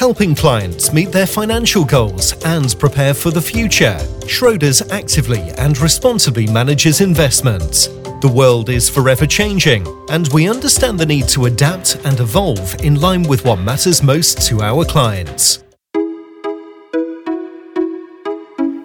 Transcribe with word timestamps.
helping 0.00 0.34
clients 0.34 0.94
meet 0.94 1.12
their 1.12 1.26
financial 1.26 1.84
goals 1.84 2.32
and 2.46 2.74
prepare 2.78 3.12
for 3.12 3.30
the 3.30 3.42
future. 3.42 3.98
Schroders 4.24 4.80
actively 4.90 5.42
and 5.58 5.78
responsibly 5.78 6.46
manages 6.46 7.02
investments. 7.02 7.88
The 8.22 8.32
world 8.34 8.70
is 8.70 8.88
forever 8.88 9.26
changing, 9.26 9.86
and 10.08 10.26
we 10.28 10.48
understand 10.48 10.98
the 10.98 11.04
need 11.04 11.28
to 11.28 11.44
adapt 11.44 11.96
and 12.06 12.18
evolve 12.18 12.76
in 12.76 12.98
line 12.98 13.24
with 13.24 13.44
what 13.44 13.56
matters 13.56 14.02
most 14.02 14.40
to 14.48 14.62
our 14.62 14.86
clients. 14.86 15.62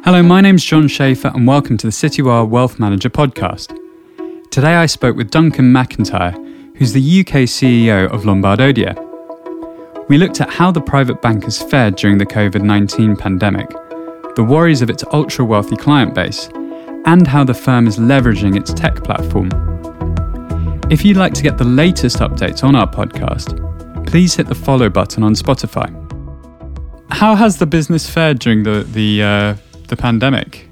Hello, 0.04 0.22
my 0.22 0.42
name's 0.42 0.66
John 0.66 0.90
Schaefer, 0.90 1.32
and 1.34 1.48
welcome 1.48 1.78
to 1.78 1.88
the 1.88 1.94
Citywire 1.94 2.46
Wealth 2.46 2.78
Manager 2.78 3.10
podcast. 3.10 3.74
Today 4.52 4.76
I 4.76 4.86
spoke 4.86 5.16
with 5.16 5.32
Duncan 5.32 5.72
MacIntyre, 5.72 6.32
who's 6.76 6.92
the 6.92 7.22
UK 7.22 7.48
CEO 7.48 8.12
of 8.12 8.26
Lombard 8.26 8.60
Odier. 8.60 9.15
We 10.08 10.20
looked 10.20 10.40
at 10.40 10.52
how 10.52 10.70
the 10.70 10.82
private 10.82 11.20
bank 11.20 11.46
has 11.46 11.60
fared 11.64 11.96
during 11.96 12.20
the 12.20 12.28
COVID 12.28 12.62
19 12.62 13.16
pandemic, 13.16 13.68
the 14.36 14.44
worries 14.44 14.84
of 14.84 14.90
its 14.92 15.04
ultra 15.12 15.44
wealthy 15.44 15.76
client 15.76 16.14
base, 16.14 16.48
and 17.06 17.26
how 17.26 17.44
the 17.44 17.56
firm 17.56 17.88
is 17.88 17.98
leveraging 17.98 18.56
its 18.56 18.72
tech 18.72 19.04
platform. 19.04 19.50
If 20.92 21.04
you'd 21.04 21.18
like 21.18 21.34
to 21.34 21.42
get 21.42 21.58
the 21.58 21.66
latest 21.66 22.18
updates 22.18 22.64
on 22.64 22.76
our 22.76 22.88
podcast, 22.88 23.58
please 24.06 24.36
hit 24.36 24.46
the 24.46 24.54
follow 24.54 24.90
button 24.90 25.24
on 25.24 25.34
Spotify. 25.34 25.90
How 27.10 27.34
has 27.34 27.58
the 27.58 27.66
business 27.66 28.08
fared 28.08 28.38
during 28.38 28.62
the 28.62 28.84
the 28.84 29.24
uh, 29.24 29.56
the 29.88 29.96
pandemic? 29.98 30.70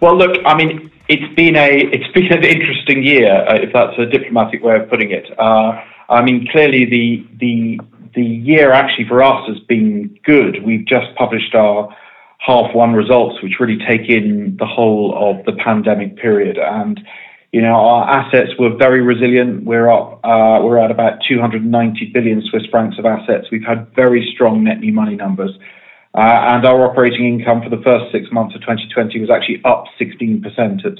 Well, 0.00 0.18
look, 0.18 0.38
I 0.44 0.56
mean, 0.56 0.90
it's 1.08 1.32
been 1.36 1.54
a 1.54 1.68
it's 1.92 2.12
been 2.14 2.32
an 2.32 2.42
interesting 2.42 3.04
year, 3.04 3.32
uh, 3.46 3.54
if 3.62 3.72
that's 3.72 3.96
a 3.96 4.06
diplomatic 4.06 4.60
way 4.64 4.74
of 4.74 4.90
putting 4.90 5.12
it. 5.12 5.26
Uh, 5.38 5.80
I 6.10 6.22
mean, 6.22 6.48
clearly 6.50 6.84
the 6.84 7.26
the 7.38 7.80
the 8.14 8.24
year 8.24 8.72
actually 8.72 9.06
for 9.08 9.22
us 9.22 9.48
has 9.48 9.60
been 9.60 10.18
good. 10.24 10.64
We've 10.64 10.86
just 10.86 11.14
published 11.16 11.54
our 11.54 11.94
half 12.38 12.74
one 12.74 12.92
results, 12.92 13.42
which 13.42 13.60
really 13.60 13.78
take 13.88 14.08
in 14.08 14.56
the 14.58 14.66
whole 14.66 15.14
of 15.16 15.44
the 15.46 15.52
pandemic 15.62 16.16
period. 16.16 16.58
And 16.58 17.00
you 17.52 17.62
know, 17.62 17.74
our 17.74 18.08
assets 18.08 18.50
were 18.58 18.76
very 18.76 19.00
resilient. 19.02 19.64
We're 19.64 19.90
up. 19.90 20.20
Uh, 20.24 20.60
we're 20.62 20.78
at 20.78 20.90
about 20.90 21.18
290 21.28 22.10
billion 22.12 22.42
Swiss 22.42 22.64
francs 22.70 22.96
of 22.98 23.06
assets. 23.06 23.46
We've 23.50 23.64
had 23.64 23.92
very 23.94 24.28
strong 24.34 24.64
net 24.64 24.80
new 24.80 24.92
money 24.92 25.16
numbers. 25.16 25.52
Uh, 26.14 26.20
and 26.20 26.64
our 26.64 26.90
operating 26.90 27.26
income 27.26 27.62
for 27.62 27.70
the 27.70 27.82
first 27.82 28.10
six 28.10 28.26
months 28.32 28.54
of 28.54 28.62
2020 28.62 29.20
was 29.20 29.30
actually 29.30 29.62
up 29.64 29.84
16% 30.00 30.42
at 30.84 30.98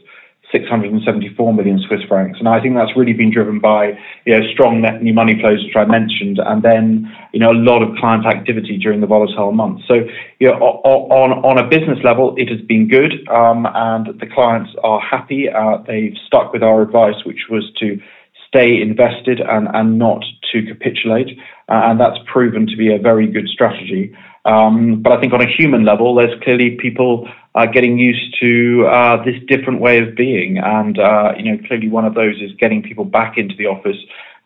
674 0.53 1.55
million 1.55 1.79
Swiss 1.87 2.01
francs. 2.09 2.39
And 2.39 2.49
I 2.49 2.61
think 2.61 2.75
that's 2.75 2.97
really 2.97 3.13
been 3.13 3.33
driven 3.33 3.61
by 3.61 3.99
you 4.27 4.39
know, 4.39 4.47
strong 4.53 4.81
net 4.81 5.03
new 5.03 5.15
money 5.15 5.39
flows, 5.41 5.65
which 5.65 5.77
I 5.77 5.85
mentioned, 5.85 6.39
and 6.45 6.63
then 6.63 7.11
you 7.33 7.41
know, 7.41 7.53
a 7.53 7.61
lot 7.61 7.83
of 7.83 7.97
client 7.97 8.27
activity 8.27 8.79
during 8.79 9.01
the 9.01 9.07
volatile 9.07 9.53
months. 9.53 9.85
So 9.87 10.07
you 10.39 10.49
know, 10.49 10.55
on, 10.55 11.33
on 11.45 11.59
a 11.59 11.69
business 11.69 11.99
level, 12.05 12.35
it 12.37 12.49
has 12.49 12.61
been 12.63 12.89
good, 12.89 13.13
um, 13.29 13.67
and 13.75 14.19
the 14.19 14.27
clients 14.27 14.71
are 14.83 15.01
happy. 15.01 15.49
Uh, 15.49 15.79
they've 15.87 16.17
stuck 16.27 16.53
with 16.53 16.63
our 16.63 16.83
advice, 16.83 17.25
which 17.25 17.47
was 17.51 17.71
to 17.81 18.01
stay 18.49 18.81
invested 18.83 19.41
and, 19.41 19.69
and 19.73 19.99
not 19.99 20.25
to 20.53 20.63
capitulate. 20.67 21.39
Uh, 21.69 21.83
and 21.85 22.01
that's 22.01 22.19
proven 22.27 22.67
to 22.67 22.77
be 22.77 22.93
a 22.93 22.99
very 22.99 23.29
good 23.29 23.49
strategy. 23.49 24.13
Um, 24.45 25.03
but 25.03 25.13
I 25.13 25.21
think 25.21 25.33
on 25.33 25.41
a 25.41 25.47
human 25.47 25.85
level, 25.85 26.15
there's 26.15 26.37
clearly 26.43 26.77
people 26.81 27.29
uh, 27.55 27.67
getting 27.67 27.99
used 27.99 28.37
to 28.41 28.87
uh, 28.87 29.23
this 29.25 29.37
different 29.49 29.81
way 29.81 29.99
of 29.99 30.15
being, 30.15 30.59
and 30.59 30.99
uh, 30.99 31.33
you 31.37 31.45
know, 31.45 31.59
clearly 31.67 31.89
one 31.89 32.05
of 32.05 32.15
those 32.15 32.41
is 32.41 32.53
getting 32.59 32.83
people 32.83 33.05
back 33.05 33.37
into 33.37 33.57
the 33.57 33.67
office 33.67 33.97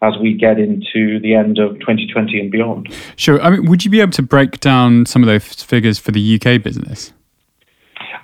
as 0.02 0.14
we 0.20 0.34
get 0.34 0.58
into 0.58 1.18
the 1.20 1.34
end 1.34 1.58
of 1.58 1.78
2020 1.80 2.40
and 2.40 2.50
beyond. 2.50 2.92
Sure. 3.16 3.40
I 3.40 3.50
mean, 3.50 3.66
would 3.66 3.84
you 3.84 3.90
be 3.90 4.00
able 4.00 4.12
to 4.12 4.22
break 4.22 4.60
down 4.60 5.06
some 5.06 5.22
of 5.22 5.26
those 5.26 5.62
figures 5.62 5.98
for 5.98 6.10
the 6.10 6.34
UK 6.34 6.62
business? 6.62 7.12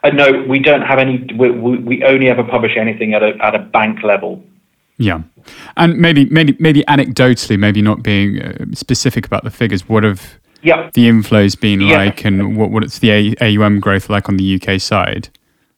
Uh, 0.03 0.11
no, 0.11 0.45
we 0.49 0.59
don't 0.59 0.83
have 0.83 0.99
any. 0.99 1.27
We, 1.39 1.51
we, 1.51 2.05
only 2.05 2.29
ever 2.29 2.43
publish 2.43 2.73
anything 2.79 3.13
at 3.13 3.23
a 3.23 3.37
at 3.43 3.55
a 3.55 3.59
bank 3.59 4.03
level. 4.03 4.43
Yeah, 4.97 5.23
and 5.77 5.99
maybe 5.99 6.25
maybe 6.27 6.57
maybe 6.59 6.85
anecdotally, 6.89 7.59
maybe 7.59 7.83
not 7.83 8.03
being 8.03 8.41
uh, 8.41 8.65
specific 8.73 9.27
about 9.27 9.45
the 9.45 9.51
figures. 9.51 9.89
What 9.89 10.05
have 10.05 10.41
yeah. 10.63 10.91
the 10.95 11.09
inflows 11.09 11.59
been 11.59 11.81
yeah. 11.81 11.97
like 11.97 12.25
and 12.25 12.57
what, 12.57 12.71
what 12.71 12.83
it's 12.83 12.99
the 12.99 13.37
AUM 13.41 13.81
growth 13.81 14.09
like 14.09 14.29
on 14.29 14.37
the 14.37 14.61
UK 14.61 14.81
side? 14.81 15.29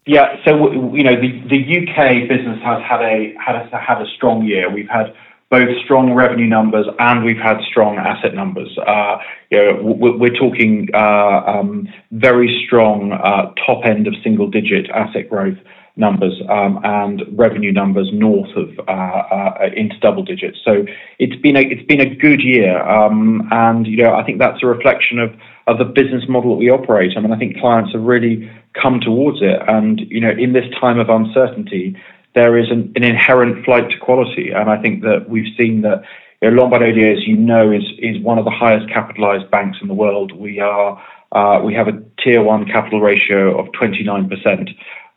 Yeah, 0.07 0.37
so 0.45 0.73
you 0.95 1.05
know 1.05 1.15
the, 1.15 1.43
the 1.49 1.79
UK 1.79 2.29
business 2.29 2.61
has 2.65 2.83
had 2.83 3.03
a 3.03 3.35
had 3.39 3.55
a, 3.55 3.79
had 3.79 4.03
a 4.03 4.07
strong 4.17 4.45
year. 4.45 4.69
We've 4.69 4.89
had 4.89 5.15
both 5.53 5.69
strong 5.85 6.15
revenue 6.15 6.47
numbers 6.47 6.87
and 6.99 7.25
we've 7.25 7.37
had 7.37 7.61
strong 7.71 7.99
asset 7.99 8.35
numbers. 8.35 8.77
Uh, 8.79 9.19
you 9.51 9.59
know, 9.59 9.83
we're 9.83 10.33
talking 10.33 10.89
uh, 10.95 11.43
um, 11.47 11.87
very 12.11 12.65
strong 12.67 13.13
uh, 13.13 13.53
top 13.67 13.85
end 13.85 14.07
of 14.07 14.15
single 14.25 14.49
digit 14.49 14.89
asset 14.89 15.29
growth 15.29 15.59
numbers 15.97 16.41
um, 16.49 16.81
and 16.85 17.23
revenue 17.33 17.73
numbers 17.73 18.09
north 18.13 18.51
of 18.57 18.71
uh, 18.89 18.91
uh, 18.91 19.69
into 19.77 19.99
double 19.99 20.23
digits. 20.23 20.59
So 20.65 20.87
it's 21.19 21.41
been 21.43 21.57
a 21.57 21.61
it's 21.61 21.87
been 21.87 22.01
a 22.01 22.15
good 22.15 22.41
year, 22.41 22.83
um, 22.83 23.49
and 23.51 23.87
you 23.87 23.99
know 23.99 24.15
I 24.15 24.25
think 24.25 24.39
that's 24.39 24.63
a 24.63 24.67
reflection 24.67 25.19
of 25.19 25.35
of 25.67 25.79
the 25.79 25.85
business 25.85 26.25
model 26.29 26.53
that 26.53 26.59
we 26.59 26.71
operate. 26.71 27.13
I 27.17 27.21
mean 27.21 27.33
I 27.33 27.39
think 27.39 27.59
clients 27.59 27.93
have 27.93 28.03
really 28.03 28.51
come 28.81 29.01
towards 29.01 29.39
it, 29.43 29.61
and 29.69 30.01
you 30.09 30.21
know 30.21 30.31
in 30.31 30.53
this 30.53 30.65
time 30.81 30.99
of 30.99 31.11
uncertainty, 31.11 31.97
there 32.35 32.59
is 32.59 32.71
an, 32.71 32.93
an 32.97 33.05
inherent 33.05 33.65
flight 33.65 33.91
to 33.91 33.99
quality, 33.99 34.51
and 34.51 34.71
I 34.71 34.81
think 34.81 35.03
that 35.03 35.29
we've 35.29 35.55
seen 35.59 35.83
that. 35.83 36.03
You 36.41 36.51
know, 36.51 36.63
Lombard 36.63 36.83
Odier, 36.83 37.17
as 37.17 37.25
you 37.25 37.37
know, 37.37 37.71
is 37.71 37.85
is 37.99 38.21
one 38.21 38.37
of 38.37 38.45
the 38.45 38.51
highest 38.51 38.89
capitalized 38.89 39.49
banks 39.51 39.79
in 39.81 39.87
the 39.87 39.95
world. 39.95 40.33
We 40.33 40.59
are 40.59 41.01
uh, 41.31 41.61
we 41.65 41.73
have 41.75 41.87
a 41.87 42.03
tier 42.21 42.43
one 42.43 42.67
capital 42.67 43.01
ratio 43.01 43.57
of 43.57 43.73
29 43.73 44.29
percent. 44.29 44.71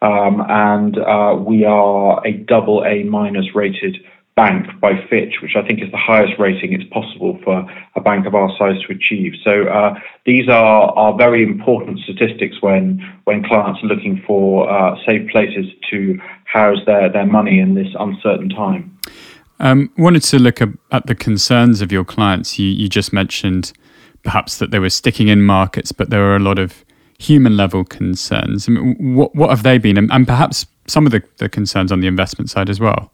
Um, 0.05 0.45
and 0.47 0.99
uh, 0.99 1.35
we 1.39 1.65
are 1.65 2.21
a 2.27 2.33
double 2.33 2.83
A 2.85 3.03
minus 3.03 3.55
rated 3.55 3.97
bank 4.35 4.67
by 4.79 4.91
Fitch, 5.09 5.35
which 5.41 5.55
I 5.55 5.65
think 5.65 5.81
is 5.81 5.89
the 5.89 5.97
highest 5.97 6.33
rating 6.37 6.73
it's 6.73 6.87
possible 6.91 7.39
for 7.43 7.65
a 7.95 8.01
bank 8.01 8.27
of 8.27 8.35
our 8.35 8.51
size 8.57 8.79
to 8.85 8.93
achieve. 8.93 9.33
So 9.43 9.63
uh, 9.63 9.97
these 10.25 10.47
are, 10.47 10.93
very 11.17 11.43
important 11.43 11.99
statistics 11.99 12.61
when 12.61 12.99
when 13.23 13.41
clients 13.41 13.81
are 13.81 13.87
looking 13.87 14.21
for 14.27 14.69
uh, 14.69 14.95
safe 15.05 15.31
places 15.31 15.65
to 15.89 16.19
house 16.43 16.79
their, 16.85 17.09
their 17.09 17.25
money 17.25 17.59
in 17.59 17.73
this 17.73 17.87
uncertain 17.97 18.49
time. 18.49 18.95
Um, 19.59 19.89
wanted 19.97 20.23
to 20.23 20.37
look 20.37 20.61
at 20.61 21.07
the 21.07 21.15
concerns 21.15 21.81
of 21.81 21.91
your 21.91 22.03
clients. 22.03 22.59
You, 22.59 22.67
you 22.67 22.89
just 22.89 23.13
mentioned 23.13 23.71
perhaps 24.23 24.57
that 24.57 24.71
they 24.71 24.79
were 24.79 24.89
sticking 24.89 25.29
in 25.29 25.41
markets, 25.41 25.91
but 25.91 26.09
there 26.09 26.19
were 26.19 26.35
a 26.35 26.39
lot 26.39 26.59
of 26.59 26.84
human 27.19 27.55
level 27.57 27.83
concerns. 27.83 28.67
I 28.67 28.73
mean, 28.73 29.15
what 29.15 29.33
what 29.35 29.49
have 29.49 29.63
they 29.63 29.77
been, 29.77 29.97
and, 29.97 30.11
and 30.11 30.27
perhaps 30.27 30.65
some 30.87 31.05
of 31.05 31.11
the, 31.11 31.23
the 31.37 31.49
concerns 31.49 31.91
on 31.91 31.99
the 31.99 32.07
investment 32.07 32.49
side 32.49 32.69
as 32.69 32.79
well? 32.79 33.11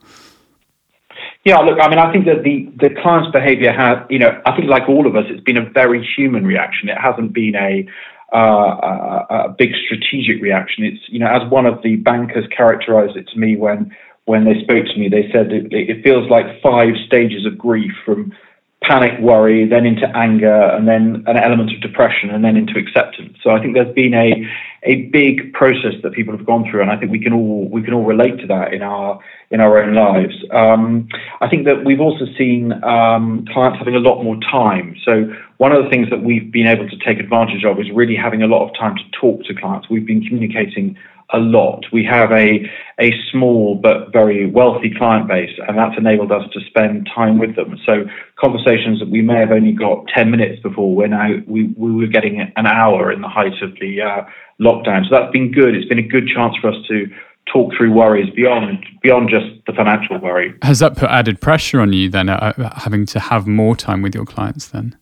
Yeah, 1.43 1.57
look, 1.57 1.79
I 1.81 1.89
mean, 1.89 1.97
I 1.97 2.11
think 2.11 2.25
that 2.25 2.43
the, 2.43 2.69
the 2.77 2.93
client's 3.01 3.31
behaviour 3.31 3.71
has, 3.71 3.97
you 4.11 4.19
know, 4.19 4.39
I 4.45 4.55
think 4.55 4.69
like 4.69 4.87
all 4.87 5.07
of 5.07 5.15
us, 5.15 5.25
it's 5.27 5.43
been 5.43 5.57
a 5.57 5.67
very 5.67 6.07
human 6.15 6.45
reaction. 6.45 6.87
It 6.87 6.99
hasn't 6.99 7.33
been 7.33 7.55
a, 7.55 7.87
uh, 8.31 8.37
a, 8.37 9.25
a 9.29 9.55
big 9.57 9.71
strategic 9.85 10.39
reaction. 10.39 10.83
It's, 10.83 11.01
you 11.07 11.17
know, 11.17 11.25
as 11.25 11.49
one 11.49 11.65
of 11.65 11.81
the 11.81 11.95
bankers 11.95 12.45
characterised 12.55 13.17
it 13.17 13.27
to 13.29 13.39
me 13.39 13.55
when 13.55 13.95
when 14.25 14.45
they 14.45 14.61
spoke 14.61 14.85
to 14.85 14.97
me, 14.99 15.09
they 15.09 15.29
said 15.33 15.51
it, 15.51 15.73
it 15.73 16.03
feels 16.03 16.29
like 16.29 16.61
five 16.61 16.93
stages 17.07 17.45
of 17.45 17.57
grief 17.57 17.91
from 18.05 18.31
panic, 18.83 19.19
worry, 19.19 19.67
then 19.67 19.85
into 19.85 20.07
anger, 20.17 20.53
and 20.53 20.87
then 20.87 21.23
an 21.27 21.37
element 21.37 21.71
of 21.73 21.81
depression, 21.81 22.31
and 22.31 22.43
then 22.43 22.57
into 22.57 22.79
acceptance. 22.79 23.37
So 23.43 23.51
I 23.51 23.61
think 23.61 23.75
there's 23.75 23.93
been 23.93 24.13
a 24.13 24.47
a 24.83 25.03
big 25.09 25.53
process 25.53 25.93
that 26.01 26.13
people 26.13 26.35
have 26.35 26.45
gone 26.45 26.65
through, 26.69 26.81
and 26.81 26.89
I 26.89 26.97
think 26.97 27.11
we 27.11 27.19
can 27.19 27.33
all 27.33 27.69
we 27.69 27.83
can 27.83 27.93
all 27.93 28.03
relate 28.03 28.39
to 28.39 28.47
that 28.47 28.73
in 28.73 28.81
our 28.81 29.19
in 29.51 29.61
our 29.61 29.81
own 29.81 29.93
lives. 29.93 30.33
Um, 30.51 31.07
I 31.41 31.47
think 31.47 31.65
that 31.65 31.85
we've 31.85 32.01
also 32.01 32.25
seen 32.37 32.73
um, 32.83 33.45
clients 33.53 33.77
having 33.77 33.95
a 33.95 33.99
lot 33.99 34.23
more 34.23 34.37
time. 34.51 34.95
So 35.05 35.31
one 35.57 35.71
of 35.71 35.83
the 35.83 35.89
things 35.89 36.09
that 36.09 36.23
we've 36.23 36.51
been 36.51 36.67
able 36.67 36.89
to 36.89 36.97
take 37.05 37.19
advantage 37.19 37.63
of 37.63 37.79
is 37.79 37.91
really 37.93 38.15
having 38.15 38.41
a 38.41 38.47
lot 38.47 38.67
of 38.67 38.75
time 38.75 38.95
to 38.95 39.03
talk 39.19 39.43
to 39.45 39.53
clients. 39.53 39.89
We've 39.89 40.05
been 40.05 40.23
communicating 40.23 40.97
a 41.33 41.39
lot. 41.39 41.85
We 41.91 42.03
have 42.05 42.31
a 42.31 42.69
a 42.99 43.11
small 43.31 43.75
but 43.75 44.11
very 44.11 44.45
wealthy 44.45 44.93
client 44.95 45.27
base, 45.27 45.57
and 45.67 45.77
that's 45.77 45.97
enabled 45.97 46.31
us 46.31 46.43
to 46.53 46.59
spend 46.67 47.09
time 47.13 47.39
with 47.39 47.55
them. 47.55 47.77
So 47.85 48.05
conversations 48.39 48.99
that 48.99 49.09
we 49.09 49.21
may 49.21 49.37
have 49.39 49.51
only 49.51 49.71
got 49.71 50.07
ten 50.15 50.29
minutes 50.29 50.61
before, 50.61 50.93
we're 50.93 51.07
now 51.07 51.29
we, 51.47 51.73
we 51.77 51.91
were 51.93 52.07
getting 52.07 52.39
an 52.55 52.65
hour 52.65 53.11
in 53.11 53.21
the 53.21 53.29
height 53.29 53.61
of 53.61 53.73
the 53.79 54.01
uh, 54.01 54.25
lockdown. 54.59 55.03
So 55.09 55.15
that's 55.15 55.31
been 55.31 55.51
good. 55.51 55.75
It's 55.75 55.87
been 55.87 55.99
a 55.99 56.07
good 56.07 56.27
chance 56.27 56.55
for 56.61 56.69
us 56.69 56.77
to 56.89 57.07
talk 57.51 57.73
through 57.75 57.91
worries 57.91 58.29
beyond 58.35 58.85
beyond 59.01 59.29
just 59.29 59.45
the 59.65 59.73
financial 59.73 60.19
worry. 60.19 60.53
Has 60.61 60.79
that 60.79 60.95
put 60.95 61.09
added 61.09 61.41
pressure 61.41 61.81
on 61.81 61.93
you 61.93 62.09
then, 62.09 62.29
uh, 62.29 62.53
having 62.77 63.05
to 63.07 63.19
have 63.19 63.47
more 63.47 63.75
time 63.75 64.01
with 64.01 64.13
your 64.13 64.25
clients 64.25 64.67
then? 64.67 64.95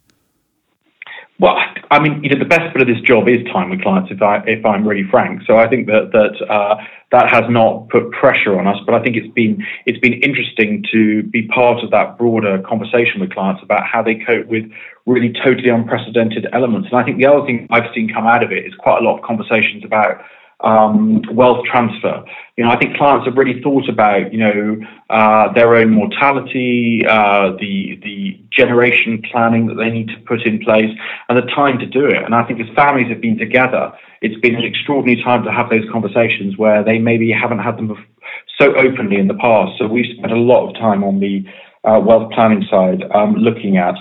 Well, 1.40 1.58
I 1.92 2.00
mean, 2.00 2.24
you 2.24 2.30
know, 2.30 2.38
the 2.38 2.46
best 2.46 2.72
bit 2.74 2.82
of 2.82 2.88
this 2.88 3.02
job 3.02 3.28
is 3.28 3.44
time 3.52 3.72
with 3.72 3.82
clients. 3.82 4.12
If 4.12 4.22
I 4.22 4.44
if 4.46 4.64
I'm 4.64 4.88
really 4.88 5.06
frank, 5.10 5.42
so 5.48 5.58
I 5.58 5.68
think 5.68 5.88
that 5.88 6.12
that 6.12 6.48
uh, 6.48 6.76
that 7.12 7.30
has 7.30 7.46
not 7.50 7.90
put 7.90 8.12
pressure 8.12 8.60
on 8.60 8.68
us, 8.68 8.78
but 8.86 8.94
I 8.94 9.02
think 9.02 9.16
it's 9.16 9.34
been 9.34 9.66
it's 9.88 9.98
been 9.98 10.14
interesting 10.14 10.86
to 10.92 11.24
be 11.24 11.48
part 11.48 11.84
of 11.84 11.90
that 11.90 12.18
broader 12.18 12.62
conversation 12.62 13.20
with 13.20 13.32
clients 13.32 13.64
about 13.64 13.84
how 13.86 14.04
they 14.04 14.16
cope 14.16 14.46
with 14.48 14.70
really 15.08 15.34
totally 15.44 15.70
unprecedented 15.70 16.46
elements. 16.54 16.90
And 16.92 17.00
I 17.00 17.04
think 17.04 17.18
the 17.18 17.26
other 17.26 17.44
thing 17.46 17.66
I've 17.72 17.92
seen 17.96 18.14
come 18.14 18.28
out 18.28 18.44
of 18.44 18.52
it 18.52 18.66
is 18.66 18.74
quite 18.76 19.02
a 19.02 19.04
lot 19.04 19.18
of 19.18 19.24
conversations 19.24 19.84
about 19.84 20.22
um, 20.62 21.22
wealth 21.32 21.66
transfer. 21.66 22.24
You 22.58 22.66
know, 22.66 22.72
I 22.72 22.78
think 22.78 22.98
clients 22.98 23.26
have 23.26 23.38
really 23.38 23.62
thought 23.62 23.88
about, 23.88 24.34
you 24.34 24.40
know, 24.40 24.78
uh, 25.10 25.54
their 25.54 25.76
own 25.76 25.92
mortality, 25.92 27.06
uh, 27.08 27.52
the 27.60 28.00
the 28.04 28.40
generation 28.52 29.22
planning 29.32 29.68
that 29.68 29.76
they 29.76 29.90
need 29.90 30.08
to 30.10 30.20
put 30.28 30.42
in 30.46 30.60
place, 30.60 30.92
and 31.30 31.38
the 31.38 31.44
time 31.44 31.80
to 31.80 31.86
do 31.86 32.06
it. 32.06 32.22
And 32.24 32.36
I 32.36 32.44
think 32.44 32.60
as 32.60 32.68
families 32.76 33.08
have 33.10 33.22
been 33.22 33.38
together, 33.38 33.94
it's 34.22 34.40
been 34.42 34.56
an 34.56 34.66
extraordinary 34.66 35.24
time 35.24 35.44
to 35.46 35.52
have 35.52 35.70
those 35.70 35.90
conversations 35.92 36.58
where 36.58 36.84
they 36.84 37.00
maybe 37.00 37.32
haven't 37.32 37.60
had 37.60 37.78
them 37.78 37.96
so 38.60 38.76
openly 38.76 39.18
in 39.18 39.28
the 39.28 39.36
past. 39.36 39.78
So 39.80 39.88
we've 39.88 40.18
spent 40.18 40.34
a 40.34 40.38
lot 40.38 40.68
of 40.68 40.76
time 40.76 41.04
on 41.04 41.20
the 41.20 41.46
uh, 41.86 42.00
wealth 42.00 42.32
planning 42.34 42.66
side, 42.70 43.04
um, 43.16 43.36
looking 43.36 43.78
at 43.78 43.96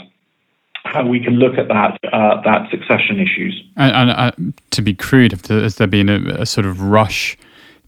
how 0.92 1.06
we 1.06 1.20
can 1.20 1.34
look 1.34 1.58
at 1.58 1.68
that 1.68 1.98
uh, 2.12 2.40
that 2.42 2.70
succession 2.70 3.20
issues. 3.20 3.62
And, 3.76 3.92
and 3.92 4.10
uh, 4.10 4.32
to 4.70 4.82
be 4.82 4.94
crude, 4.94 5.32
has 5.48 5.76
there 5.76 5.86
been 5.86 6.08
a, 6.08 6.42
a, 6.42 6.46
sort 6.46 6.66
of 6.66 6.80
rush 6.80 7.36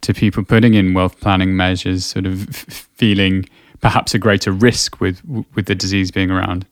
to 0.02 0.14
people 0.14 0.44
putting 0.44 0.75
in 0.75 0.94
wealth 0.94 1.20
planning 1.20 1.56
measures, 1.56 2.05
sort 2.05 2.26
of 2.26 2.49
f- 2.49 2.88
feeling 2.94 3.49
perhaps 3.81 4.14
a 4.14 4.19
greater 4.19 4.52
risk 4.52 5.00
with 5.00 5.23
with 5.55 5.67
the 5.67 5.75
disease 5.75 6.11
being 6.11 6.31
around? 6.31 6.67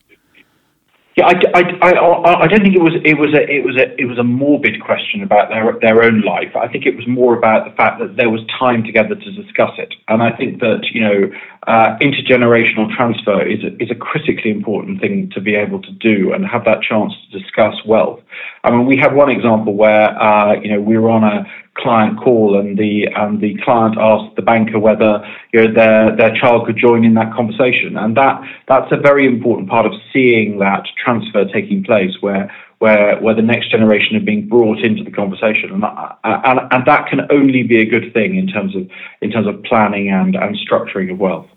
Yeah, 1.19 1.27
I, 1.27 1.35
I, 1.53 1.91
I, 1.91 2.43
I, 2.43 2.47
don't 2.47 2.63
think 2.63 2.77
it 2.77 2.81
was 2.81 2.93
it 3.05 3.19
was 3.19 3.35
a 3.35 3.43
it 3.43 3.65
was 3.65 3.75
a 3.77 4.01
it 4.01 4.05
was 4.05 4.19
a 4.19 4.23
morbid 4.23 4.81
question 4.81 5.21
about 5.21 5.49
their 5.49 5.77
their 5.81 6.05
own 6.05 6.21
life. 6.21 6.55
I 6.55 6.69
think 6.69 6.87
it 6.87 6.95
was 6.95 7.09
more 7.09 7.37
about 7.37 7.69
the 7.69 7.75
fact 7.75 7.99
that 7.99 8.15
there 8.15 8.31
was 8.31 8.41
time 8.57 8.85
together 8.85 9.17
to 9.17 9.31
discuss 9.33 9.73
it, 9.79 9.95
and 10.07 10.23
I 10.23 10.31
think 10.31 10.61
that 10.61 10.87
you 10.95 11.01
know 11.01 11.33
uh, 11.67 11.99
intergenerational 12.01 12.95
transfer 12.95 13.45
is 13.45 13.65
a, 13.65 13.75
is 13.83 13.91
a 13.91 13.97
critically 13.97 14.53
important 14.53 15.01
thing 15.01 15.29
to 15.35 15.41
be 15.41 15.57
able 15.57 15.83
to 15.83 15.91
do 15.91 16.33
and 16.33 16.47
have 16.47 16.65
that 16.67 16.83
chance 16.83 17.13
to 17.15 17.37
discuss 17.37 17.75
wealth. 17.85 18.21
I 18.65 18.71
mean, 18.71 18.87
we 18.87 18.97
had 18.97 19.15
one 19.15 19.31
example 19.31 19.75
where 19.75 20.21
uh, 20.21 20.55
you 20.61 20.71
know 20.71 20.81
we 20.81 20.99
were 20.99 21.11
on 21.11 21.25
a 21.25 21.47
client 21.75 22.19
call 22.19 22.59
and 22.59 22.77
the 22.77 23.07
and 23.15 23.41
the 23.41 23.57
client 23.65 23.97
asked 23.99 24.35
the 24.37 24.43
banker 24.43 24.79
whether 24.79 25.25
you 25.53 25.63
know 25.63 25.73
their 25.73 26.17
their 26.17 26.35
child 26.37 26.67
could 26.67 26.77
join 26.77 27.05
in 27.05 27.15
that 27.15 27.33
conversation. 27.33 27.97
And 27.97 28.17
that 28.17 28.41
that's 28.67 28.91
a 28.91 28.97
very 28.97 29.27
important 29.27 29.69
part 29.69 29.87
of 29.87 29.93
seeing 30.13 30.59
that 30.59 30.85
transfer 31.03 31.45
taking 31.45 31.85
place 31.85 32.13
where 32.21 32.53
where 32.79 33.19
where 33.21 33.35
the 33.35 33.43
next 33.43 33.71
generation 33.71 34.17
are 34.17 34.21
being 34.21 34.49
brought 34.49 34.81
into 34.81 35.05
the 35.05 35.11
conversation. 35.11 35.71
And 35.73 35.85
and, 36.25 36.61
and 36.73 36.85
that 36.87 37.09
can 37.09 37.31
only 37.31 37.63
be 37.63 37.81
a 37.81 37.87
good 37.87 38.13
thing 38.13 38.37
in 38.37 38.49
terms 38.49 38.75
of 38.75 38.89
in 39.21 39.31
terms 39.31 39.47
of 39.47 39.63
planning 39.63 40.09
and 40.09 40.35
and 40.35 40.57
structuring 40.57 41.13
of 41.13 41.19
wealth 41.19 41.49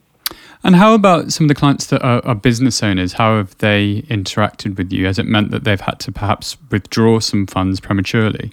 and 0.63 0.75
how 0.75 0.93
about 0.93 1.31
some 1.31 1.45
of 1.45 1.47
the 1.49 1.55
clients 1.55 1.87
that 1.87 2.03
are, 2.03 2.25
are, 2.25 2.35
business 2.35 2.83
owners? 2.83 3.13
How 3.13 3.37
have 3.37 3.57
they 3.57 4.03
interacted 4.03 4.77
with 4.77 4.91
you? 4.91 5.05
Has 5.05 5.17
it 5.17 5.25
meant 5.25 5.51
that 5.51 5.63
they've 5.63 5.81
had 5.81 5.99
to 6.01 6.11
perhaps 6.11 6.57
withdraw 6.69 7.19
some 7.19 7.47
funds 7.47 7.79
prematurely? 7.79 8.51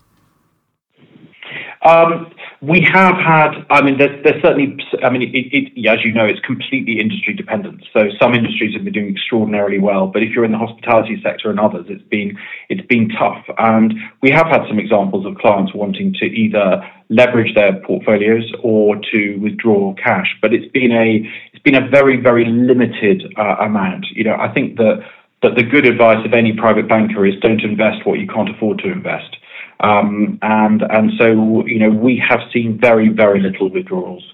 Um, 1.83 2.33
we 2.61 2.81
have 2.93 3.15
had, 3.15 3.65
I 3.71 3.83
mean, 3.83 3.99
there's, 3.99 4.23
there's 4.25 4.43
certainly, 4.43 4.77
I 5.05 5.11
mean, 5.11 5.23
it, 5.23 5.31
it, 5.77 5.87
as 5.89 6.05
you 6.05 6.13
know, 6.13 6.25
it's 6.25 6.41
completely 6.41 6.99
industry 6.99 7.33
dependent. 7.33 7.85
So 7.93 8.09
some 8.21 8.35
industries 8.35 8.75
have 8.75 8.83
been 8.83 8.93
doing 8.93 9.11
extraordinarily 9.15 9.79
well, 9.79 10.09
but 10.09 10.25
if 10.25 10.31
you're 10.31 10.45
in 10.45 10.51
the 10.51 10.59
hospitality 10.59 11.21
sector 11.23 11.51
and 11.51 11.61
others, 11.61 11.87
it's 11.89 12.03
been 12.03 12.37
it's 12.69 12.85
been 12.89 13.09
tough. 13.11 13.45
And 13.59 13.95
we 14.23 14.31
have 14.31 14.47
had 14.47 14.67
some 14.67 14.81
examples 14.81 15.25
of 15.25 15.37
clients 15.37 15.73
wanting 15.73 16.15
to 16.15 16.25
either 16.25 16.83
leverage 17.11 17.55
their 17.55 17.75
portfolios 17.81 18.53
or 18.63 18.97
to 19.13 19.37
withdraw 19.37 19.95
cash, 19.95 20.37
but 20.43 20.53
it's 20.53 20.71
been 20.73 20.93
a 20.93 21.31
it's 21.59 21.65
been 21.65 21.75
a 21.75 21.89
very 21.89 22.21
very 22.21 22.45
limited 22.45 23.35
uh, 23.37 23.57
amount. 23.61 24.07
You 24.13 24.25
know, 24.25 24.37
I 24.39 24.53
think 24.53 24.77
that 24.77 25.01
that 25.43 25.57
the 25.57 25.63
good 25.63 25.87
advice 25.87 26.25
of 26.25 26.33
any 26.33 26.53
private 26.53 26.89
banker 26.89 27.27
is 27.27 27.35
don't 27.41 27.63
invest 27.63 28.07
what 28.07 28.19
you 28.19 28.27
can't 28.27 28.49
afford 28.49 28.79
to 28.79 28.91
invest. 28.91 29.37
Um, 29.81 30.39
and 30.43 30.83
and 30.83 31.13
so 31.19 31.67
you 31.67 31.79
know 31.79 31.91
we 31.91 32.23
have 32.29 32.41
seen 32.53 32.79
very 32.81 33.09
very 33.09 33.41
little 33.41 33.71
withdrawals, 33.71 34.25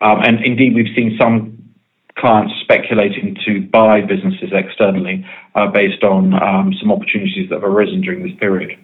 um, 0.00 0.22
and 0.22 0.44
indeed 0.44 0.74
we've 0.74 0.94
seen 0.94 1.16
some 1.18 1.58
clients 2.18 2.52
speculating 2.60 3.36
to 3.46 3.62
buy 3.62 4.00
businesses 4.00 4.50
externally 4.52 5.24
uh, 5.54 5.66
based 5.68 6.04
on 6.04 6.34
um, 6.34 6.74
some 6.80 6.92
opportunities 6.92 7.48
that 7.48 7.56
have 7.56 7.64
arisen 7.64 8.00
during 8.00 8.22
this 8.22 8.36
period. 8.38 8.78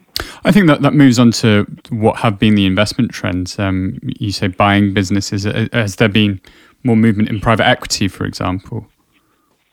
I 0.44 0.50
think 0.50 0.66
that 0.68 0.82
that 0.82 0.94
moves 0.94 1.18
on 1.18 1.32
to 1.32 1.66
what 1.90 2.18
have 2.18 2.38
been 2.38 2.54
the 2.54 2.66
investment 2.66 3.10
trends. 3.10 3.58
Um, 3.58 3.98
you 4.02 4.32
say 4.32 4.48
buying 4.48 4.94
businesses. 4.94 5.44
Has 5.72 5.96
there 5.96 6.08
been 6.08 6.40
more 6.84 6.96
movement 6.96 7.28
in 7.28 7.40
private 7.40 7.66
equity, 7.66 8.08
for 8.08 8.24
example? 8.24 8.86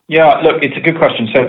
Yeah, 0.07 0.39
look, 0.41 0.61
it's 0.61 0.77
a 0.77 0.81
good 0.81 0.97
question. 0.97 1.27
So, 1.33 1.47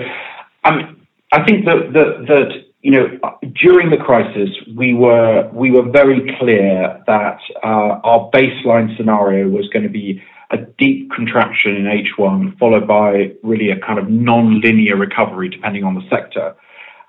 um, 0.63 0.97
I 1.31 1.43
think 1.45 1.65
that 1.65 1.93
that 1.93 2.25
that 2.27 2.63
you 2.81 2.91
know, 2.91 3.19
during 3.53 3.89
the 3.89 3.97
crisis, 3.97 4.49
we 4.75 4.93
were 4.93 5.49
we 5.53 5.71
were 5.71 5.89
very 5.89 6.35
clear 6.39 7.03
that 7.05 7.39
uh, 7.63 7.99
our 8.03 8.29
baseline 8.31 8.95
scenario 8.95 9.49
was 9.49 9.67
going 9.69 9.83
to 9.83 9.89
be 9.89 10.23
a 10.51 10.57
deep 10.57 11.11
contraction 11.11 11.75
in 11.75 11.83
H1, 11.83 12.57
followed 12.57 12.87
by 12.87 13.33
really 13.43 13.69
a 13.69 13.79
kind 13.79 13.99
of 13.99 14.09
non-linear 14.09 14.95
recovery, 14.95 15.49
depending 15.49 15.83
on 15.83 15.95
the 15.95 16.09
sector. 16.09 16.55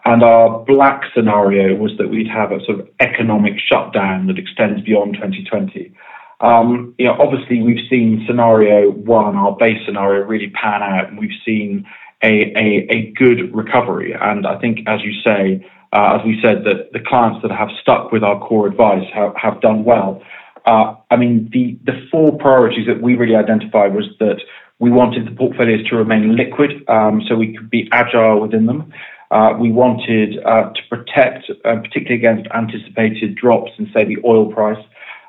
And 0.05 0.23
our 0.23 0.65
black 0.65 1.03
scenario 1.15 1.77
was 1.77 1.93
that 1.99 2.09
we'd 2.09 2.29
have 2.29 2.51
a 2.51 2.65
sort 2.65 2.81
of 2.81 2.89
economic 2.99 3.55
shutdown 3.59 4.27
that 4.27 4.39
extends 4.39 4.81
beyond 4.83 5.15
2020. 5.15 5.93
Um, 6.41 6.95
you 6.99 7.07
know, 7.07 7.17
obviously, 7.19 7.63
we've 7.63 7.89
seen 7.91 8.25
scenario 8.27 8.91
one, 8.91 9.37
our 9.37 9.57
base 9.57 9.79
scenario, 9.85 10.25
really 10.25 10.51
pan 10.51 10.83
out, 10.83 11.09
and 11.09 11.19
we've 11.19 11.31
seen 11.45 11.85
a, 12.23 12.53
a, 12.57 12.87
a 12.91 13.13
good 13.17 13.55
recovery. 13.55 14.15
And 14.19 14.47
I 14.47 14.59
think, 14.59 14.81
as 14.87 15.01
you 15.03 15.13
say, 15.25 15.67
uh, 15.93 16.19
as 16.19 16.25
we 16.25 16.39
said, 16.43 16.65
that 16.65 16.93
the 16.93 17.01
clients 17.01 17.43
that 17.43 17.51
have 17.51 17.69
stuck 17.81 18.13
with 18.13 18.23
our 18.23 18.39
core 18.41 18.67
advice 18.67 19.07
have, 19.15 19.35
have 19.37 19.61
done 19.61 19.85
well. 19.85 20.23
Uh, 20.67 20.95
I 21.11 21.17
mean, 21.17 21.49
the, 21.53 21.79
the 21.85 22.07
four 22.11 22.37
priorities 22.37 22.87
that 22.87 23.01
we 23.01 23.15
really 23.15 23.37
identified 23.37 23.95
was 23.95 24.05
that 24.21 24.41
we 24.79 24.91
wanted 24.91 25.27
the 25.27 25.31
portfolios 25.35 25.87
to 25.89 25.97
remain 25.97 26.37
liquid 26.37 26.89
um, 26.89 27.23
so 27.27 27.35
we 27.35 27.57
could 27.57 27.71
be 27.71 27.89
agile 27.91 28.41
within 28.41 28.67
them. 28.67 28.93
Uh, 29.31 29.55
we 29.59 29.73
wanted 29.73 30.39
uh, 30.45 30.71
to 30.73 30.81
protect, 30.89 31.51
uh, 31.65 31.77
particularly 31.77 32.17
against 32.17 32.49
anticipated 32.55 33.35
drops 33.35 33.73
in, 33.79 33.91
say, 33.95 34.05
the 34.05 34.19
oil 34.25 34.53
price. 34.53 34.83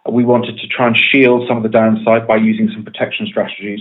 We 0.09 0.23
wanted 0.23 0.57
to 0.57 0.67
try 0.67 0.87
and 0.87 0.97
shield 0.97 1.47
some 1.47 1.57
of 1.57 1.63
the 1.63 1.69
downside 1.69 2.27
by 2.27 2.37
using 2.37 2.69
some 2.73 2.83
protection 2.83 3.27
strategies. 3.27 3.79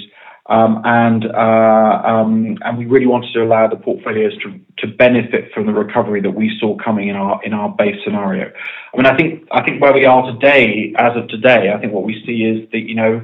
Um, 0.49 0.81
and 0.85 1.27
uh, 1.27 2.03
um, 2.07 2.57
and 2.63 2.79
we 2.79 2.87
really 2.87 3.07
wanted 3.07 3.35
to 3.35 3.43
allow 3.43 3.69
the 3.69 3.77
portfolios 3.77 4.33
to, 4.43 4.59
to 4.79 4.87
benefit 4.87 5.53
from 5.53 5.67
the 5.67 5.75
recovery 5.75 6.23
that 6.23 6.31
we 6.31 6.57
saw 6.59 6.75
coming 6.77 7.09
in 7.09 7.17
our 7.17 7.39
in 7.45 7.53
our 7.53 7.69
base 7.69 7.97
scenario. 8.03 8.51
I 8.95 8.97
mean, 8.97 9.05
I 9.05 9.15
think 9.15 9.47
I 9.53 9.63
think 9.63 9.83
where 9.83 9.93
we 9.93 10.07
are 10.07 10.33
today, 10.33 10.95
as 10.97 11.15
of 11.17 11.29
today, 11.29 11.71
I 11.75 11.79
think 11.79 11.93
what 11.93 12.05
we 12.05 12.23
see 12.25 12.45
is 12.45 12.67
that 12.73 12.89
you 12.89 12.95
know 12.95 13.21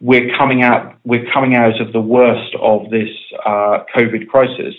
we're 0.00 0.36
coming 0.36 0.62
out 0.62 0.96
we're 1.04 1.24
coming 1.32 1.54
out 1.54 1.80
of 1.80 1.94
the 1.94 2.00
worst 2.00 2.54
of 2.60 2.90
this 2.90 3.08
uh, 3.46 3.84
COVID 3.96 4.28
crisis, 4.28 4.74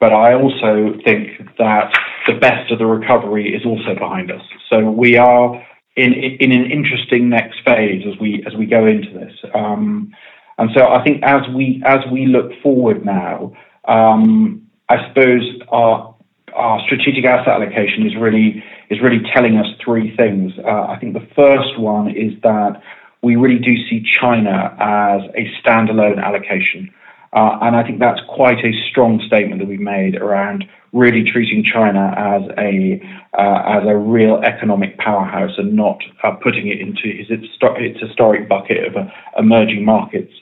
but 0.00 0.12
I 0.12 0.34
also 0.34 1.00
think 1.02 1.30
that 1.56 1.98
the 2.26 2.34
best 2.34 2.70
of 2.70 2.78
the 2.78 2.84
recovery 2.84 3.54
is 3.54 3.64
also 3.64 3.94
behind 3.98 4.30
us. 4.30 4.42
So 4.68 4.90
we 4.90 5.16
are 5.16 5.66
in 5.98 6.14
in 6.14 6.52
an 6.52 6.70
interesting 6.70 7.28
next 7.28 7.60
phase 7.64 8.04
as 8.06 8.18
we 8.20 8.44
as 8.46 8.54
we 8.54 8.66
go 8.66 8.86
into 8.86 9.12
this. 9.12 9.32
Um, 9.54 10.14
and 10.58 10.70
so 10.74 10.88
I 10.88 11.02
think 11.04 11.22
as 11.22 11.42
we 11.54 11.82
as 11.84 12.00
we 12.10 12.26
look 12.26 12.50
forward 12.62 13.04
now, 13.04 13.52
um, 13.86 14.66
I 14.88 15.08
suppose 15.08 15.42
our 15.68 16.14
our 16.54 16.80
strategic 16.86 17.24
asset 17.24 17.48
allocation 17.48 18.06
is 18.06 18.16
really 18.16 18.62
is 18.90 19.00
really 19.00 19.20
telling 19.34 19.56
us 19.56 19.66
three 19.84 20.16
things. 20.16 20.52
Uh, 20.58 20.86
I 20.88 20.98
think 20.98 21.14
the 21.14 21.26
first 21.34 21.78
one 21.78 22.14
is 22.16 22.32
that 22.42 22.80
we 23.22 23.36
really 23.36 23.58
do 23.58 23.74
see 23.88 24.02
China 24.20 24.76
as 24.78 25.22
a 25.34 25.50
standalone 25.60 26.22
allocation. 26.22 26.90
Uh, 27.32 27.58
and 27.62 27.76
I 27.76 27.82
think 27.82 27.98
that's 28.00 28.20
quite 28.28 28.64
a 28.64 28.72
strong 28.90 29.22
statement 29.26 29.60
that 29.60 29.68
we've 29.68 29.80
made 29.80 30.16
around 30.16 30.64
really 30.92 31.30
treating 31.30 31.62
China 31.62 32.14
as 32.16 32.42
a 32.56 33.00
uh, 33.38 33.80
as 33.80 33.82
a 33.86 33.96
real 33.96 34.40
economic 34.42 34.96
powerhouse 34.98 35.52
and 35.58 35.74
not 35.74 35.98
uh, 36.24 36.32
putting 36.42 36.68
it 36.68 36.80
into 36.80 37.02
its, 37.04 37.28
its 37.30 38.00
historic 38.00 38.48
bucket 38.48 38.86
of 38.86 38.96
uh, 38.96 39.10
emerging 39.36 39.84
markets. 39.84 40.32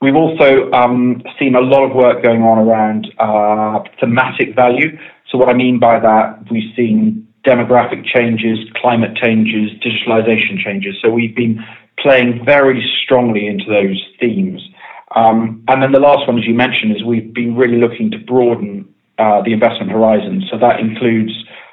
We've 0.00 0.16
also 0.16 0.70
um, 0.72 1.22
seen 1.38 1.54
a 1.54 1.60
lot 1.60 1.88
of 1.88 1.94
work 1.94 2.22
going 2.22 2.42
on 2.42 2.58
around 2.58 3.08
uh, 3.18 3.82
thematic 4.00 4.54
value. 4.54 4.96
So, 5.30 5.38
what 5.38 5.48
I 5.48 5.54
mean 5.54 5.78
by 5.78 5.98
that, 5.98 6.50
we've 6.50 6.74
seen 6.76 7.26
demographic 7.44 8.04
changes, 8.04 8.58
climate 8.76 9.16
changes, 9.16 9.70
digitalization 9.80 10.58
changes. 10.58 10.96
So, 11.02 11.10
we've 11.10 11.34
been 11.34 11.64
playing 11.98 12.44
very 12.44 12.84
strongly 13.04 13.46
into 13.46 13.64
those 13.68 14.00
themes. 14.20 14.67
Um, 15.14 15.64
and 15.68 15.82
then 15.82 15.92
the 15.92 16.00
last 16.00 16.26
one, 16.26 16.38
as 16.38 16.46
you 16.46 16.54
mentioned, 16.54 16.96
is 16.96 17.02
we've 17.04 17.32
been 17.32 17.56
really 17.56 17.78
looking 17.78 18.10
to 18.10 18.18
broaden 18.18 18.92
uh, 19.18 19.42
the 19.42 19.52
investment 19.52 19.90
horizon. 19.90 20.44
So, 20.50 20.58
that 20.58 20.80
includes 20.80 21.32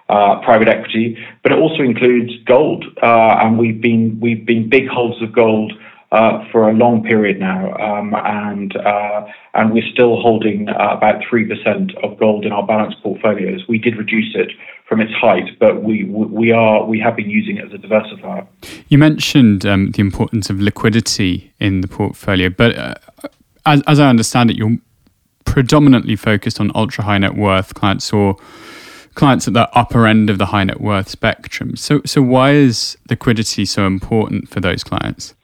uh, 0.09 0.39
private 0.41 0.67
equity, 0.67 1.17
but 1.43 1.51
it 1.51 1.57
also 1.57 1.83
includes 1.83 2.31
gold, 2.45 2.85
uh, 3.01 3.39
and 3.41 3.57
we've 3.57 3.81
been 3.81 4.19
we've 4.19 4.45
been 4.45 4.69
big 4.69 4.87
holders 4.87 5.21
of 5.21 5.33
gold 5.33 5.73
for 6.51 6.69
a 6.69 6.73
long 6.73 7.03
period 7.03 7.39
now, 7.39 7.73
um, 7.75 8.13
and 8.13 8.73
and 9.53 9.73
we're 9.73 9.89
still 9.91 10.21
holding 10.21 10.69
about 10.69 11.21
three 11.29 11.45
percent 11.45 11.91
of 12.03 12.17
gold 12.17 12.45
in 12.45 12.51
our 12.51 12.65
balanced 12.65 13.01
portfolios. 13.03 13.67
We 13.67 13.79
did 13.79 13.97
reduce 13.97 14.33
it 14.35 14.51
from 14.87 15.01
its 15.01 15.11
height, 15.13 15.57
but 15.59 15.83
we 15.83 16.03
we 16.03 16.51
are 16.51 16.85
we 16.85 16.99
have 16.99 17.15
been 17.15 17.29
using 17.29 17.57
it 17.57 17.65
as 17.65 17.73
a 17.73 17.77
diversifier. 17.77 18.45
You 18.87 18.97
mentioned 18.97 19.65
um, 19.65 19.91
the 19.91 20.01
importance 20.01 20.49
of 20.49 20.59
liquidity 20.59 21.51
in 21.59 21.81
the 21.81 21.87
portfolio, 21.87 22.49
but 22.49 23.03
as, 23.65 23.81
as 23.87 23.99
I 23.99 24.09
understand 24.09 24.51
it, 24.51 24.57
you're 24.57 24.77
predominantly 25.45 26.15
focused 26.15 26.59
on 26.59 26.71
ultra 26.75 27.03
high 27.03 27.17
net 27.17 27.35
worth 27.35 27.73
clients 27.73 28.11
or 28.11 28.35
clients 29.13 29.47
at 29.47 29.53
the 29.53 29.69
upper 29.77 30.05
end 30.05 30.29
of 30.29 30.37
the 30.37 30.47
high 30.47 30.63
net 30.63 30.81
worth 30.81 31.09
spectrum. 31.09 31.75
So, 31.75 32.01
so 32.05 32.21
why 32.21 32.51
is 32.51 32.97
liquidity 33.09 33.65
so 33.65 33.87
important 33.87 34.49
for 34.49 34.59
those 34.59 34.83
clients? 34.83 35.35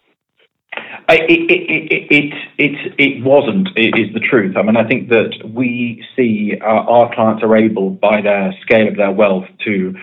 It, 1.09 1.29
it, 1.29 1.91
it, 1.91 2.07
it, 2.09 2.33
it, 2.57 2.93
it 2.97 3.23
wasn't, 3.23 3.69
it 3.75 3.97
is 3.99 4.13
the 4.13 4.21
truth. 4.21 4.55
I 4.55 4.61
mean, 4.61 4.77
I 4.77 4.87
think 4.87 5.09
that 5.09 5.33
we 5.53 6.05
see 6.15 6.57
uh, 6.61 6.65
our 6.65 7.13
clients 7.13 7.43
are 7.43 7.55
able, 7.57 7.89
by 7.89 8.21
their 8.21 8.53
scale 8.61 8.87
of 8.87 8.95
their 8.95 9.11
wealth, 9.11 9.45
to 9.65 9.93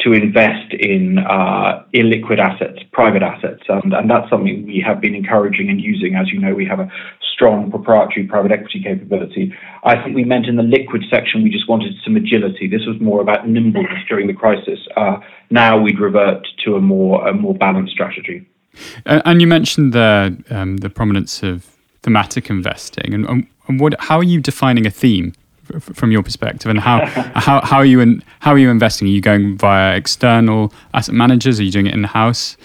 to 0.00 0.12
invest 0.12 0.72
in 0.74 1.18
uh, 1.18 1.82
illiquid 1.92 2.38
assets, 2.38 2.78
private 2.92 3.22
assets, 3.22 3.64
and, 3.68 3.92
and 3.92 4.08
that's 4.08 4.30
something 4.30 4.64
we 4.64 4.82
have 4.86 5.00
been 5.00 5.14
encouraging 5.14 5.68
and 5.68 5.80
using. 5.80 6.14
As 6.14 6.28
you 6.28 6.38
know, 6.38 6.54
we 6.54 6.64
have 6.66 6.78
a 6.78 6.88
strong 7.32 7.70
proprietary 7.70 8.26
private 8.26 8.52
equity 8.52 8.80
capability. 8.82 9.52
I 9.84 10.00
think 10.02 10.14
we 10.14 10.24
meant 10.24 10.46
in 10.46 10.56
the 10.56 10.62
liquid 10.62 11.02
section 11.10 11.42
we 11.42 11.50
just 11.50 11.68
wanted 11.68 11.94
some 12.04 12.16
agility. 12.16 12.68
This 12.68 12.86
was 12.86 13.00
more 13.00 13.20
about 13.20 13.48
nimbleness 13.48 14.04
during 14.08 14.28
the 14.28 14.34
crisis. 14.34 14.78
Uh, 14.96 15.18
now 15.50 15.80
we'd 15.80 15.98
revert 15.98 16.46
to 16.64 16.76
a 16.76 16.80
more 16.80 17.26
a 17.26 17.32
more 17.32 17.54
balanced 17.54 17.92
strategy. 17.92 18.48
Uh, 19.04 19.20
and 19.24 19.40
you 19.40 19.46
mentioned 19.46 19.92
the 19.92 20.36
um, 20.50 20.76
the 20.76 20.90
prominence 20.90 21.42
of 21.42 21.66
thematic 22.02 22.50
investing, 22.50 23.14
and, 23.14 23.48
and 23.68 23.80
what 23.80 24.00
how 24.00 24.18
are 24.18 24.24
you 24.24 24.40
defining 24.40 24.86
a 24.86 24.90
theme? 24.90 25.32
From 25.80 26.10
your 26.10 26.22
perspective, 26.22 26.70
and 26.70 26.80
how 26.80 27.06
how 27.34 27.60
how 27.64 27.76
are 27.78 27.84
you 27.84 28.00
in, 28.00 28.22
how 28.40 28.52
are 28.52 28.58
you 28.58 28.70
investing? 28.70 29.08
Are 29.08 29.10
you 29.10 29.20
going 29.20 29.56
via 29.56 29.96
external 29.96 30.72
asset 30.94 31.14
managers? 31.14 31.60
Are 31.60 31.64
you 31.64 31.72
doing 31.72 31.86
it 31.86 31.94
in 31.94 32.04
house? 32.04 32.56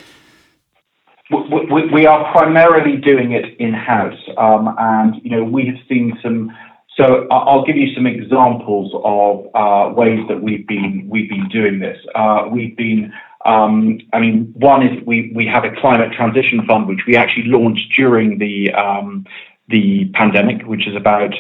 We, 1.32 1.90
we, 1.92 2.06
are 2.06 2.32
primarily 2.32 2.98
doing 2.98 3.32
it 3.32 3.58
in 3.58 3.74
house, 3.74 4.20
um, 4.38 4.76
and 4.78 5.16
you 5.24 5.32
know 5.32 5.44
we 5.44 5.66
have 5.68 5.78
seen 5.88 6.18
some. 6.22 6.52
So 6.96 7.28
I'll 7.32 7.66
give 7.66 7.76
you 7.76 7.92
some 7.96 8.06
examples 8.06 8.92
of 9.04 9.48
uh, 9.56 9.94
ways 9.96 10.20
that 10.28 10.42
we've 10.42 10.68
been 10.68 11.08
we've 11.10 11.30
been 11.30 11.50
doing 11.50 11.80
this. 11.80 11.98
Uh, 12.14 12.48
we've 12.52 12.78
been 12.78 13.12
um, 13.46 14.00
I 14.14 14.20
mean, 14.20 14.54
one 14.56 14.86
is 14.86 15.06
we, 15.06 15.32
we 15.36 15.46
have 15.48 15.66
a 15.66 15.72
climate 15.82 16.14
transition 16.14 16.66
fund, 16.66 16.88
which 16.88 17.02
we 17.06 17.16
actually 17.16 17.46
launched 17.48 17.94
during 17.96 18.38
the 18.38 18.72
um, 18.74 19.26
the 19.68 20.10
pandemic, 20.14 20.66
which 20.66 20.88
is 20.88 20.96
about 20.96 21.34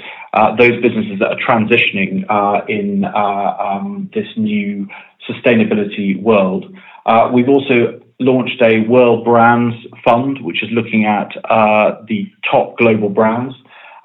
those 0.58 0.82
businesses 0.82 1.20
that 1.20 1.30
are 1.30 1.40
transitioning 1.48 2.26
uh, 2.30 2.66
in 2.68 3.06
uh, 3.06 3.58
um, 3.60 4.10
this 4.14 4.28
new 4.36 4.88
sustainability 5.30 6.22
world. 6.22 6.66
Uh, 7.06 7.30
we've 7.34 7.50
also 7.50 8.02
launched 8.20 8.62
a 8.62 8.82
World 8.88 9.26
Brands 9.26 9.76
Fund, 10.06 10.40
which 10.42 10.64
is 10.64 10.70
looking 10.72 11.06
at 11.06 11.32
uh, 11.50 12.02
the 12.08 12.32
top 12.50 12.78
global 12.78 13.10
brands. 13.10 13.56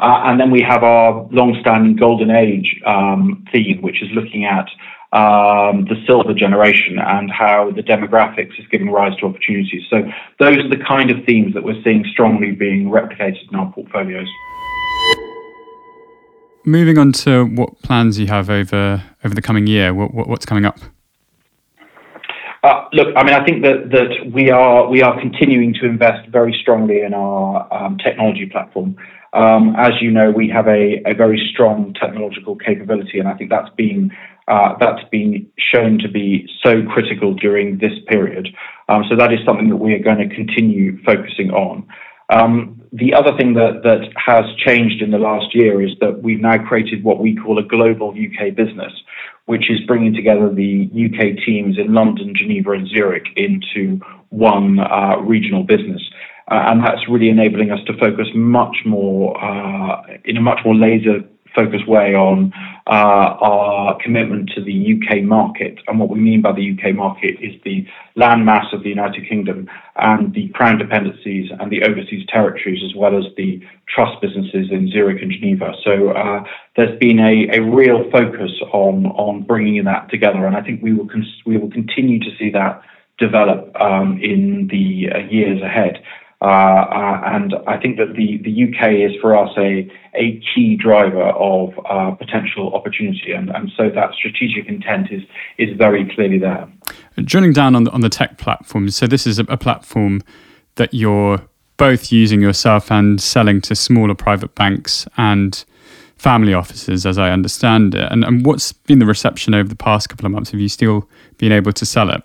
Uh, 0.00 0.22
and 0.26 0.38
then 0.38 0.50
we 0.50 0.62
have 0.62 0.84
our 0.84 1.26
long-standing 1.32 1.96
Golden 1.96 2.30
Age 2.30 2.80
um, 2.86 3.44
theme, 3.52 3.82
which 3.82 4.00
is 4.02 4.08
looking 4.12 4.44
at 4.44 4.68
um, 5.12 5.86
the 5.86 5.96
silver 6.06 6.34
generation 6.34 6.98
and 6.98 7.30
how 7.30 7.72
the 7.74 7.82
demographics 7.82 8.58
is 8.60 8.66
giving 8.70 8.90
rise 8.90 9.16
to 9.18 9.26
opportunities. 9.26 9.82
So 9.90 10.02
those 10.38 10.58
are 10.58 10.68
the 10.68 10.84
kind 10.86 11.10
of 11.10 11.24
themes 11.24 11.54
that 11.54 11.64
we're 11.64 11.82
seeing 11.82 12.04
strongly 12.12 12.52
being 12.52 12.90
replicated 12.90 13.50
in 13.50 13.58
our 13.58 13.72
portfolios. 13.72 14.28
Moving 16.68 16.98
on 16.98 17.12
to 17.24 17.46
what 17.46 17.80
plans 17.80 18.18
you 18.18 18.26
have 18.26 18.50
over 18.50 19.02
over 19.24 19.34
the 19.34 19.40
coming 19.40 19.66
year, 19.66 19.94
what, 19.94 20.12
what, 20.12 20.28
what's 20.28 20.44
coming 20.44 20.66
up? 20.66 20.78
Uh, 22.62 22.84
look, 22.92 23.08
I 23.16 23.24
mean, 23.24 23.34
I 23.34 23.42
think 23.42 23.62
that, 23.62 23.88
that 23.90 24.30
we 24.30 24.50
are 24.50 24.86
we 24.86 25.00
are 25.00 25.18
continuing 25.18 25.72
to 25.80 25.86
invest 25.86 26.28
very 26.28 26.54
strongly 26.60 27.00
in 27.00 27.14
our 27.14 27.66
um, 27.72 27.96
technology 27.96 28.44
platform. 28.44 28.96
Um, 29.32 29.76
as 29.78 29.92
you 30.02 30.10
know, 30.10 30.30
we 30.30 30.50
have 30.50 30.66
a, 30.68 31.00
a 31.06 31.14
very 31.14 31.40
strong 31.54 31.94
technological 31.94 32.54
capability, 32.54 33.18
and 33.18 33.28
I 33.28 33.34
think 33.34 33.48
that's 33.48 33.74
been 33.74 34.10
uh, 34.46 34.74
that's 34.78 35.08
been 35.10 35.48
shown 35.56 35.98
to 36.00 36.08
be 36.08 36.46
so 36.62 36.82
critical 36.82 37.32
during 37.32 37.78
this 37.78 37.92
period. 38.08 38.48
Um, 38.90 39.04
so 39.08 39.16
that 39.16 39.32
is 39.32 39.38
something 39.46 39.70
that 39.70 39.76
we 39.76 39.94
are 39.94 40.02
going 40.02 40.18
to 40.18 40.34
continue 40.34 41.02
focusing 41.02 41.50
on. 41.50 41.88
Um, 42.30 42.82
the 42.92 43.14
other 43.14 43.36
thing 43.36 43.54
that, 43.54 43.82
that 43.84 44.10
has 44.16 44.44
changed 44.56 45.02
in 45.02 45.10
the 45.10 45.18
last 45.18 45.54
year 45.54 45.82
is 45.82 45.92
that 46.00 46.22
we've 46.22 46.40
now 46.40 46.58
created 46.58 47.04
what 47.04 47.20
we 47.20 47.36
call 47.36 47.58
a 47.58 47.62
global 47.62 48.10
UK 48.10 48.54
business, 48.54 48.92
which 49.46 49.70
is 49.70 49.80
bringing 49.86 50.14
together 50.14 50.52
the 50.52 50.88
UK 50.92 51.44
teams 51.44 51.78
in 51.78 51.92
London, 51.92 52.34
Geneva, 52.34 52.72
and 52.72 52.88
Zurich 52.88 53.26
into 53.36 54.00
one 54.30 54.78
uh, 54.78 55.16
regional 55.20 55.64
business. 55.64 56.02
Uh, 56.50 56.64
and 56.68 56.82
that's 56.82 57.08
really 57.08 57.28
enabling 57.28 57.70
us 57.70 57.80
to 57.86 57.92
focus 57.98 58.26
much 58.34 58.78
more 58.86 59.36
uh, 59.42 60.02
in 60.24 60.36
a 60.36 60.40
much 60.40 60.60
more 60.64 60.74
laser 60.74 61.20
focused 61.58 61.88
way 61.88 62.14
on 62.14 62.52
uh, 62.86 63.34
our 63.40 63.98
commitment 64.00 64.48
to 64.54 64.62
the 64.62 64.94
UK 64.94 65.22
market. 65.24 65.80
And 65.88 65.98
what 65.98 66.08
we 66.08 66.20
mean 66.20 66.40
by 66.40 66.52
the 66.52 66.72
UK 66.72 66.94
market 66.94 67.36
is 67.40 67.60
the 67.64 67.84
landmass 68.16 68.72
of 68.72 68.84
the 68.84 68.88
United 68.88 69.28
Kingdom 69.28 69.68
and 69.96 70.32
the 70.34 70.48
crown 70.50 70.78
dependencies 70.78 71.50
and 71.58 71.70
the 71.72 71.82
overseas 71.82 72.24
territories, 72.28 72.82
as 72.88 72.94
well 72.94 73.18
as 73.18 73.24
the 73.36 73.60
trust 73.92 74.20
businesses 74.22 74.70
in 74.70 74.88
Zurich 74.92 75.20
and 75.20 75.32
Geneva. 75.32 75.72
So 75.84 76.10
uh, 76.10 76.44
there's 76.76 76.98
been 77.00 77.18
a, 77.18 77.58
a 77.58 77.60
real 77.60 78.08
focus 78.12 78.52
on 78.72 79.06
on 79.06 79.42
bringing 79.42 79.84
that 79.84 80.10
together, 80.10 80.46
and 80.46 80.56
I 80.56 80.62
think 80.62 80.80
we 80.80 80.94
will 80.94 81.08
cons- 81.08 81.42
we 81.44 81.56
will 81.58 81.70
continue 81.70 82.20
to 82.20 82.30
see 82.38 82.50
that 82.50 82.82
develop 83.18 83.74
um, 83.80 84.20
in 84.22 84.68
the 84.68 85.10
uh, 85.12 85.18
years 85.28 85.60
ahead. 85.60 86.02
Uh, 86.40 86.44
uh, 86.44 87.20
and 87.26 87.54
I 87.66 87.78
think 87.78 87.96
that 87.98 88.14
the, 88.14 88.38
the 88.38 88.64
UK 88.64 89.10
is 89.10 89.20
for 89.20 89.36
us 89.36 89.50
a, 89.58 89.90
a 90.14 90.40
key 90.54 90.76
driver 90.76 91.30
of 91.30 91.72
uh, 91.90 92.12
potential 92.12 92.72
opportunity. 92.74 93.32
And, 93.32 93.50
and 93.50 93.72
so 93.76 93.90
that 93.90 94.14
strategic 94.14 94.66
intent 94.66 95.10
is, 95.10 95.22
is 95.58 95.76
very 95.76 96.08
clearly 96.14 96.38
there. 96.38 96.68
Drilling 97.16 97.52
down 97.52 97.74
on 97.74 97.84
the, 97.84 97.90
on 97.90 98.02
the 98.02 98.08
tech 98.08 98.38
platform, 98.38 98.88
so 98.90 99.08
this 99.08 99.26
is 99.26 99.40
a, 99.40 99.44
a 99.44 99.56
platform 99.56 100.22
that 100.76 100.94
you're 100.94 101.42
both 101.76 102.12
using 102.12 102.40
yourself 102.40 102.90
and 102.90 103.20
selling 103.20 103.60
to 103.62 103.74
smaller 103.74 104.14
private 104.14 104.54
banks 104.54 105.08
and 105.16 105.64
family 106.16 106.54
offices, 106.54 107.04
as 107.04 107.18
I 107.18 107.30
understand 107.30 107.94
it. 107.94 108.10
And, 108.12 108.24
and 108.24 108.46
what's 108.46 108.72
been 108.72 109.00
the 109.00 109.06
reception 109.06 109.54
over 109.54 109.68
the 109.68 109.76
past 109.76 110.08
couple 110.08 110.26
of 110.26 110.32
months? 110.32 110.50
Have 110.52 110.60
you 110.60 110.68
still 110.68 111.08
been 111.38 111.52
able 111.52 111.72
to 111.72 111.86
sell 111.86 112.10
it? 112.10 112.22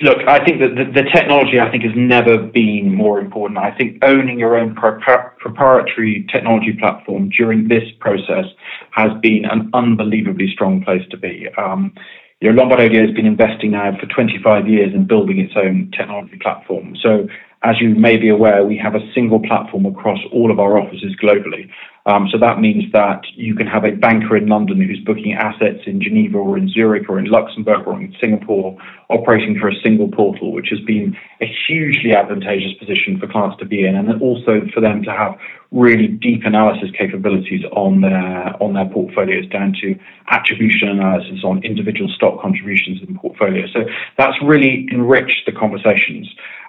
Look, 0.00 0.18
I 0.28 0.44
think 0.44 0.60
that 0.60 0.74
the, 0.76 1.02
the, 1.02 1.08
technology, 1.10 1.58
I 1.58 1.70
think, 1.70 1.82
has 1.82 1.92
never 1.96 2.38
been 2.38 2.94
more 2.94 3.18
important. 3.18 3.58
I 3.58 3.76
think 3.76 3.98
owning 4.02 4.38
your 4.38 4.56
own 4.56 4.74
proprietary 4.74 6.26
technology 6.30 6.72
platform 6.78 7.30
during 7.30 7.68
this 7.68 7.84
process 7.98 8.44
has 8.92 9.10
been 9.20 9.44
an 9.44 9.70
unbelievably 9.74 10.52
strong 10.52 10.84
place 10.84 11.02
to 11.10 11.16
be. 11.16 11.48
Um, 11.58 11.92
you 12.40 12.52
know, 12.52 12.60
Lombard 12.60 12.80
Odier 12.80 13.06
has 13.06 13.14
been 13.14 13.26
investing 13.26 13.70
now 13.72 13.96
for 13.98 14.06
25 14.06 14.68
years 14.68 14.94
in 14.94 15.06
building 15.06 15.38
its 15.38 15.54
own 15.56 15.92
technology 15.96 16.38
platform. 16.40 16.96
So 17.00 17.28
as 17.62 17.80
you 17.80 17.90
may 17.90 18.16
be 18.16 18.28
aware, 18.28 18.64
we 18.64 18.76
have 18.78 18.94
a 18.94 19.12
single 19.14 19.40
platform 19.40 19.86
across 19.86 20.18
all 20.32 20.50
of 20.50 20.58
our 20.58 20.78
offices 20.78 21.14
globally. 21.22 21.70
Um, 22.04 22.28
so 22.32 22.38
that 22.38 22.58
means 22.58 22.90
that 22.92 23.22
you 23.34 23.54
can 23.54 23.66
have 23.68 23.84
a 23.84 23.92
banker 23.92 24.36
in 24.36 24.48
London 24.48 24.80
who's 24.80 24.98
booking 25.06 25.34
assets 25.34 25.80
in 25.86 26.02
Geneva 26.02 26.38
or 26.38 26.58
in 26.58 26.68
Zurich 26.68 27.08
or 27.08 27.18
in 27.18 27.26
Luxembourg 27.26 27.86
or 27.86 27.94
in 28.00 28.14
Singapore, 28.20 28.76
operating 29.08 29.56
through 29.56 29.70
a 29.72 29.80
single 29.82 30.08
portal, 30.08 30.52
which 30.52 30.68
has 30.70 30.80
been 30.80 31.16
a 31.40 31.46
hugely 31.66 32.12
advantageous 32.12 32.72
position 32.78 33.20
for 33.20 33.28
clients 33.28 33.56
to 33.58 33.64
be 33.64 33.86
in, 33.86 33.94
and 33.94 34.20
also 34.20 34.62
for 34.74 34.80
them 34.80 35.04
to 35.04 35.12
have 35.12 35.38
really 35.70 36.08
deep 36.08 36.42
analysis 36.44 36.90
capabilities 36.98 37.64
on 37.72 38.00
their 38.00 38.62
on 38.62 38.74
their 38.74 38.86
portfolios, 38.86 39.48
down 39.48 39.72
to 39.80 39.94
attribution 40.30 40.88
analysis 40.88 41.44
on 41.44 41.62
individual 41.64 42.10
stock 42.10 42.40
contributions 42.42 43.00
in 43.06 43.16
portfolios. 43.16 43.70
So 43.72 43.84
that's 44.18 44.36
really 44.42 44.88
enriched 44.92 45.46
the 45.46 45.52
conversations. 45.52 46.28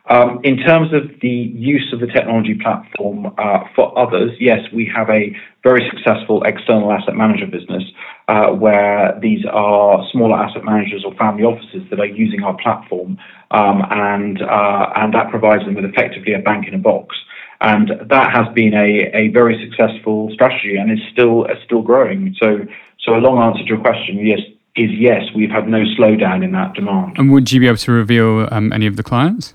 Um, 0.10 0.42
in 0.44 0.58
terms 0.58 0.94
of 0.94 1.04
the 1.22 1.30
use 1.30 1.94
of 1.94 2.02
the 2.02 2.08
technology 2.08 2.56
platform 2.62 3.28
uh, 3.38 3.60
for 3.74 3.98
others, 3.98 4.32
yes, 4.38 4.60
we 4.74 4.92
have 4.94 5.10
a 5.10 5.34
very 5.64 5.90
successful 5.90 6.44
external 6.44 6.92
asset 6.92 7.16
manager 7.16 7.48
business 7.48 7.84
uh, 8.28 8.48
where 8.48 9.18
these 9.22 9.46
are 9.50 10.06
smaller 10.12 10.36
asset 10.36 10.66
managers 10.66 11.06
or 11.06 11.14
family 11.16 11.44
offices 11.44 11.84
that 11.90 12.02
are 12.02 12.06
using 12.06 12.44
our 12.44 12.58
platform, 12.58 13.18
um, 13.52 13.82
and 13.92 14.42
uh, 14.42 14.92
and 14.98 15.14
that 15.14 15.30
provides 15.30 15.64
them 15.64 15.74
with 15.74 15.86
effectively 15.86 16.34
a 16.34 16.40
bank 16.40 16.68
in 16.68 16.74
a 16.74 16.78
box. 16.78 17.16
And 17.62 17.92
that 18.10 18.36
has 18.36 18.54
been 18.54 18.74
a, 18.74 19.30
very 19.30 19.58
successful 19.64 20.30
strategy 20.34 20.76
and 20.76 20.92
is 20.92 21.00
still 21.14 21.82
growing. 21.82 22.36
A 22.42 23.12
long 23.12 23.38
answer 23.38 23.64
to 23.64 23.70
your 23.70 23.80
question, 23.80 24.26
yes, 24.26 24.40
is 24.76 24.90
yes, 24.92 25.22
we've 25.36 25.52
had 25.52 25.68
no 25.68 25.84
slowdown 25.98 26.44
in 26.44 26.52
that 26.54 26.74
demand. 26.74 27.18
And 27.18 27.32
would 27.32 27.52
you 27.52 27.60
be 27.60 27.68
able 27.68 27.78
to 27.78 27.92
reveal 27.92 28.50
um, 28.52 28.74
any 28.74 28.88
of 28.88 28.98
the 28.98 29.04
clients? 29.04 29.54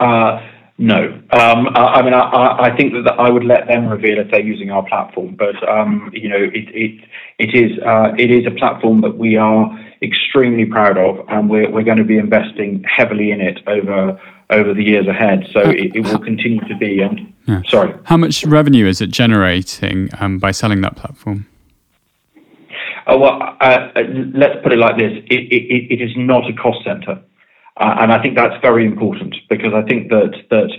Uh, 0.00 0.40
no, 0.78 1.12
um, 1.30 1.68
I, 1.74 1.98
I, 1.98 2.02
mean 2.02 2.14
I, 2.14 2.56
I, 2.58 2.74
think 2.74 2.94
that 3.04 3.12
I 3.18 3.28
would 3.28 3.44
let 3.44 3.66
them 3.66 3.86
reveal 3.86 4.18
if 4.18 4.30
they're 4.30 4.40
using 4.40 4.70
our 4.70 4.82
platform. 4.88 5.36
But 5.36 5.56
um, 5.68 6.10
you 6.14 6.26
know, 6.26 6.42
it 6.42 6.74
it, 6.74 7.04
it 7.38 7.54
is 7.54 7.78
uh, 7.80 8.14
it 8.16 8.30
is 8.30 8.46
a 8.46 8.50
platform 8.50 9.02
that 9.02 9.18
we 9.18 9.36
are 9.36 9.78
extremely 10.00 10.64
proud 10.64 10.96
of, 10.96 11.22
and 11.28 11.50
we're 11.50 11.70
we're 11.70 11.82
going 11.82 11.98
to 11.98 12.04
be 12.04 12.16
investing 12.16 12.82
heavily 12.84 13.30
in 13.30 13.42
it 13.42 13.60
over 13.66 14.18
over 14.48 14.72
the 14.72 14.82
years 14.82 15.06
ahead. 15.06 15.46
So 15.52 15.60
uh, 15.60 15.68
it, 15.68 15.96
it 15.96 16.00
will 16.00 16.18
continue 16.18 16.66
to 16.66 16.76
be. 16.78 17.02
And 17.02 17.30
yeah. 17.46 17.60
sorry, 17.68 17.94
how 18.04 18.16
much 18.16 18.42
revenue 18.46 18.86
is 18.86 19.02
it 19.02 19.10
generating 19.10 20.08
um, 20.18 20.38
by 20.38 20.50
selling 20.50 20.80
that 20.80 20.96
platform? 20.96 21.46
Uh, 23.06 23.18
well, 23.18 23.56
uh, 23.60 23.88
let's 24.32 24.62
put 24.62 24.72
it 24.72 24.78
like 24.78 24.96
this: 24.96 25.12
it, 25.26 25.52
it, 25.52 25.92
it 25.92 26.00
is 26.00 26.12
not 26.16 26.48
a 26.48 26.54
cost 26.54 26.84
center. 26.84 27.22
Uh, 27.80 27.96
and 28.00 28.12
I 28.12 28.22
think 28.22 28.36
that's 28.36 28.60
very 28.60 28.84
important 28.84 29.34
because 29.48 29.72
I 29.74 29.82
think 29.82 30.10
that 30.10 30.32
that 30.50 30.70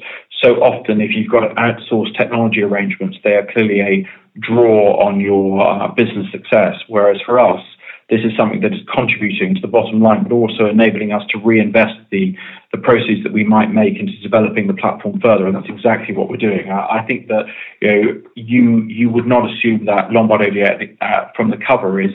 so 0.41 0.63
often, 0.63 1.01
if 1.01 1.12
you've 1.15 1.31
got 1.31 1.55
outsourced 1.55 2.15
technology 2.15 2.62
arrangements, 2.62 3.17
they 3.24 3.34
are 3.34 3.48
clearly 3.51 3.81
a 3.81 4.08
draw 4.39 5.03
on 5.05 5.20
your 5.20 5.67
uh, 5.67 5.88
business 5.89 6.27
success. 6.31 6.75
Whereas 6.88 7.20
for 7.25 7.39
us, 7.39 7.62
this 8.10 8.22
is 8.24 8.31
something 8.38 8.62
that 8.62 8.74
is 8.74 8.81
contributing 8.93 9.55
to 9.55 9.62
the 9.62 9.67
bottom 9.67 10.01
line, 10.01 10.24
but 10.24 10.31
also 10.31 10.65
enabling 10.65 11.12
us 11.12 11.24
to 11.29 11.39
reinvest 11.39 11.98
the 12.12 12.36
the 12.72 12.77
proceeds 12.77 13.24
that 13.24 13.34
we 13.34 13.43
might 13.43 13.74
make 13.74 13.98
into 13.98 14.15
developing 14.22 14.67
the 14.67 14.74
platform 14.74 15.20
further. 15.22 15.48
And 15.48 15.55
that's 15.55 15.70
exactly 15.70 16.15
what 16.15 16.29
we're 16.29 16.38
doing. 16.38 16.70
I, 16.70 17.00
I 17.00 17.05
think 17.08 17.29
that 17.29 17.46
you 17.81 17.88
know 17.89 18.22
you 18.36 18.84
you 18.84 19.10
would 19.10 19.25
not 19.25 19.50
assume 19.50 19.86
that 19.86 20.12
Lombard 20.12 20.41
Odier 20.41 20.98
uh, 21.01 21.31
from 21.36 21.50
the 21.50 21.58
cover 21.58 22.00
is 22.00 22.12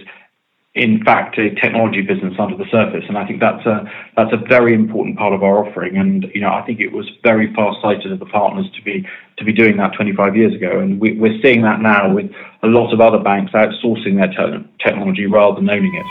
in 0.76 1.02
fact 1.02 1.38
a 1.38 1.54
technology 1.54 2.02
business 2.02 2.34
under 2.38 2.54
the 2.54 2.66
surface, 2.70 3.04
and 3.08 3.16
I 3.16 3.26
think 3.26 3.40
that's 3.40 3.64
a 3.64 3.90
that's 4.14 4.32
a 4.32 4.36
very 4.36 4.74
important 4.74 5.16
part 5.16 5.32
of 5.32 5.42
our 5.42 5.66
offering. 5.66 5.96
And 5.96 6.30
you 6.34 6.40
know, 6.42 6.52
I 6.52 6.62
think 6.66 6.80
it 6.80 6.92
was 6.92 7.10
very 7.22 7.52
far-sighted 7.54 8.12
of 8.12 8.18
the 8.18 8.26
partners 8.26 8.66
to 8.76 8.82
be 8.82 9.06
to 9.38 9.44
be 9.44 9.52
doing 9.52 9.78
that 9.78 9.94
25 9.94 10.36
years 10.36 10.54
ago, 10.54 10.78
and 10.78 11.00
we, 11.00 11.18
are 11.18 11.40
seeing 11.42 11.62
that 11.62 11.80
now 11.80 12.12
with 12.12 12.30
a 12.62 12.66
lot 12.66 12.92
of 12.92 13.00
other 13.00 13.18
banks 13.18 13.52
outsourcing 13.52 14.16
their 14.16 14.28
te- 14.28 14.68
technology 14.84 15.26
rather 15.26 15.56
than 15.56 15.68
owning 15.68 15.94
it. 15.94 16.06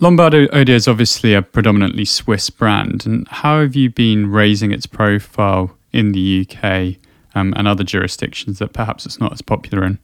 Lombard 0.00 0.32
Odier 0.32 0.68
is 0.68 0.86
obviously 0.86 1.34
a 1.34 1.42
predominantly 1.42 2.04
Swiss 2.04 2.48
brand, 2.48 3.04
and 3.04 3.26
how 3.28 3.60
have 3.60 3.74
you 3.74 3.90
been 3.90 4.30
raising 4.30 4.70
its 4.70 4.86
profile 4.86 5.76
in 5.92 6.12
the 6.12 6.46
UK 6.48 6.96
um, 7.34 7.52
and 7.56 7.66
other 7.66 7.82
jurisdictions 7.82 8.60
that 8.60 8.72
perhaps 8.72 9.04
it's 9.04 9.18
not 9.18 9.32
as 9.32 9.42
popular 9.42 9.84
in? 9.84 9.98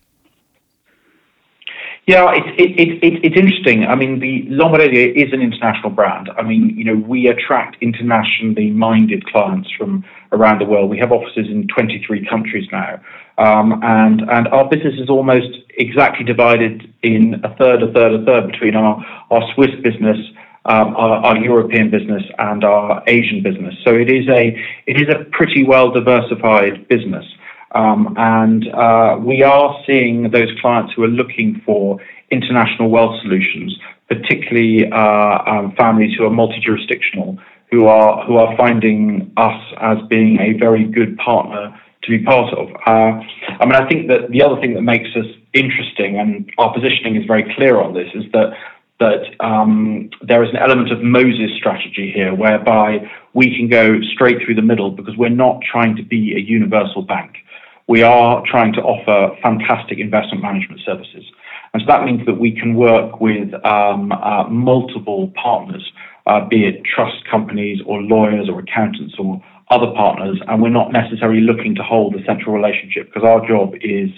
Yeah, 2.06 2.32
it's 2.34 2.60
it, 2.60 2.70
it, 2.78 2.88
it, 3.02 3.24
it's 3.24 3.36
interesting. 3.36 3.84
I 3.86 3.94
mean, 3.94 4.20
the 4.20 4.44
Lombard 4.48 4.92
is 4.92 5.32
an 5.32 5.40
international 5.40 5.88
brand. 5.88 6.28
I 6.36 6.42
mean, 6.42 6.76
you 6.76 6.84
know, 6.84 6.96
we 6.96 7.28
attract 7.28 7.76
internationally 7.80 8.70
minded 8.70 9.24
clients 9.26 9.70
from 9.70 10.04
around 10.30 10.60
the 10.60 10.66
world. 10.66 10.90
We 10.90 10.98
have 10.98 11.12
offices 11.12 11.46
in 11.48 11.66
23 11.68 12.26
countries 12.28 12.68
now, 12.70 13.00
um, 13.38 13.80
and 13.82 14.20
and 14.20 14.48
our 14.48 14.68
business 14.68 14.94
is 14.98 15.08
almost 15.08 15.48
exactly 15.78 16.26
divided 16.26 16.92
in 17.02 17.40
a 17.42 17.56
third, 17.56 17.82
a 17.82 17.90
third, 17.90 18.20
a 18.20 18.24
third 18.26 18.52
between 18.52 18.76
our 18.76 19.02
our 19.30 19.42
Swiss 19.54 19.70
business. 19.82 20.18
Um, 20.66 20.96
our, 20.96 21.16
our, 21.26 21.36
European 21.36 21.90
business 21.90 22.22
and 22.38 22.64
our 22.64 23.02
Asian 23.06 23.42
business. 23.42 23.74
So 23.84 23.94
it 23.94 24.08
is 24.08 24.26
a 24.30 24.58
it 24.86 24.96
is 24.96 25.14
a 25.14 25.24
pretty 25.30 25.62
well 25.62 25.90
diversified 25.90 26.88
business. 26.88 27.26
Um, 27.74 28.14
and 28.16 28.68
uh, 28.72 29.18
we 29.20 29.42
are 29.42 29.76
seeing 29.86 30.30
those 30.30 30.48
clients 30.60 30.92
who 30.94 31.02
are 31.02 31.08
looking 31.08 31.60
for 31.66 31.98
international 32.30 32.88
wealth 32.88 33.20
solutions, 33.22 33.76
particularly 34.08 34.90
uh, 34.90 35.38
um, 35.46 35.74
families 35.76 36.16
who 36.16 36.24
are 36.24 36.30
multi-jurisdictional, 36.30 37.38
who 37.70 37.86
are 37.86 38.24
who 38.26 38.36
are 38.36 38.56
finding 38.56 39.32
us 39.36 39.60
as 39.80 39.98
being 40.08 40.38
a 40.40 40.52
very 40.58 40.84
good 40.84 41.16
partner 41.18 41.78
to 42.04 42.10
be 42.10 42.24
part 42.24 42.52
of. 42.54 42.68
Uh, 42.86 43.20
I 43.60 43.66
mean, 43.66 43.74
I 43.74 43.88
think 43.88 44.08
that 44.08 44.30
the 44.30 44.42
other 44.42 44.60
thing 44.60 44.74
that 44.74 44.82
makes 44.82 45.08
us 45.16 45.26
interesting, 45.52 46.18
and 46.18 46.50
our 46.58 46.72
positioning 46.72 47.16
is 47.16 47.26
very 47.26 47.52
clear 47.56 47.80
on 47.80 47.94
this, 47.94 48.08
is 48.14 48.24
that 48.32 48.52
that 49.00 49.44
um, 49.44 50.08
there 50.22 50.44
is 50.44 50.50
an 50.50 50.56
element 50.56 50.92
of 50.92 51.02
Moses 51.02 51.50
strategy 51.56 52.12
here, 52.14 52.32
whereby 52.32 53.10
we 53.32 53.56
can 53.56 53.68
go 53.68 54.00
straight 54.12 54.38
through 54.44 54.54
the 54.54 54.62
middle 54.62 54.92
because 54.92 55.16
we're 55.16 55.28
not 55.28 55.60
trying 55.68 55.96
to 55.96 56.04
be 56.04 56.36
a 56.36 56.38
universal 56.38 57.02
bank 57.02 57.38
we 57.86 58.02
are 58.02 58.42
trying 58.46 58.72
to 58.74 58.80
offer 58.80 59.36
fantastic 59.42 59.98
investment 59.98 60.42
management 60.42 60.80
services. 60.84 61.24
And 61.72 61.82
so 61.82 61.86
that 61.88 62.04
means 62.04 62.24
that 62.26 62.38
we 62.38 62.52
can 62.52 62.74
work 62.74 63.20
with 63.20 63.52
um, 63.64 64.12
uh, 64.12 64.48
multiple 64.48 65.32
partners, 65.34 65.92
uh, 66.26 66.46
be 66.48 66.66
it 66.66 66.82
trust 66.84 67.24
companies 67.30 67.80
or 67.84 68.00
lawyers 68.00 68.48
or 68.48 68.60
accountants 68.60 69.14
or 69.18 69.42
other 69.70 69.90
partners, 69.96 70.38
and 70.46 70.62
we're 70.62 70.68
not 70.68 70.92
necessarily 70.92 71.40
looking 71.40 71.74
to 71.74 71.82
hold 71.82 72.14
a 72.14 72.24
central 72.24 72.54
relationship 72.54 73.06
because 73.06 73.26
our 73.26 73.46
job 73.48 73.74
is 73.80 74.10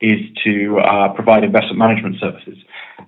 is 0.00 0.20
to 0.42 0.78
uh, 0.80 1.12
provide 1.14 1.44
investment 1.44 1.78
management 1.78 2.16
services. 2.18 2.58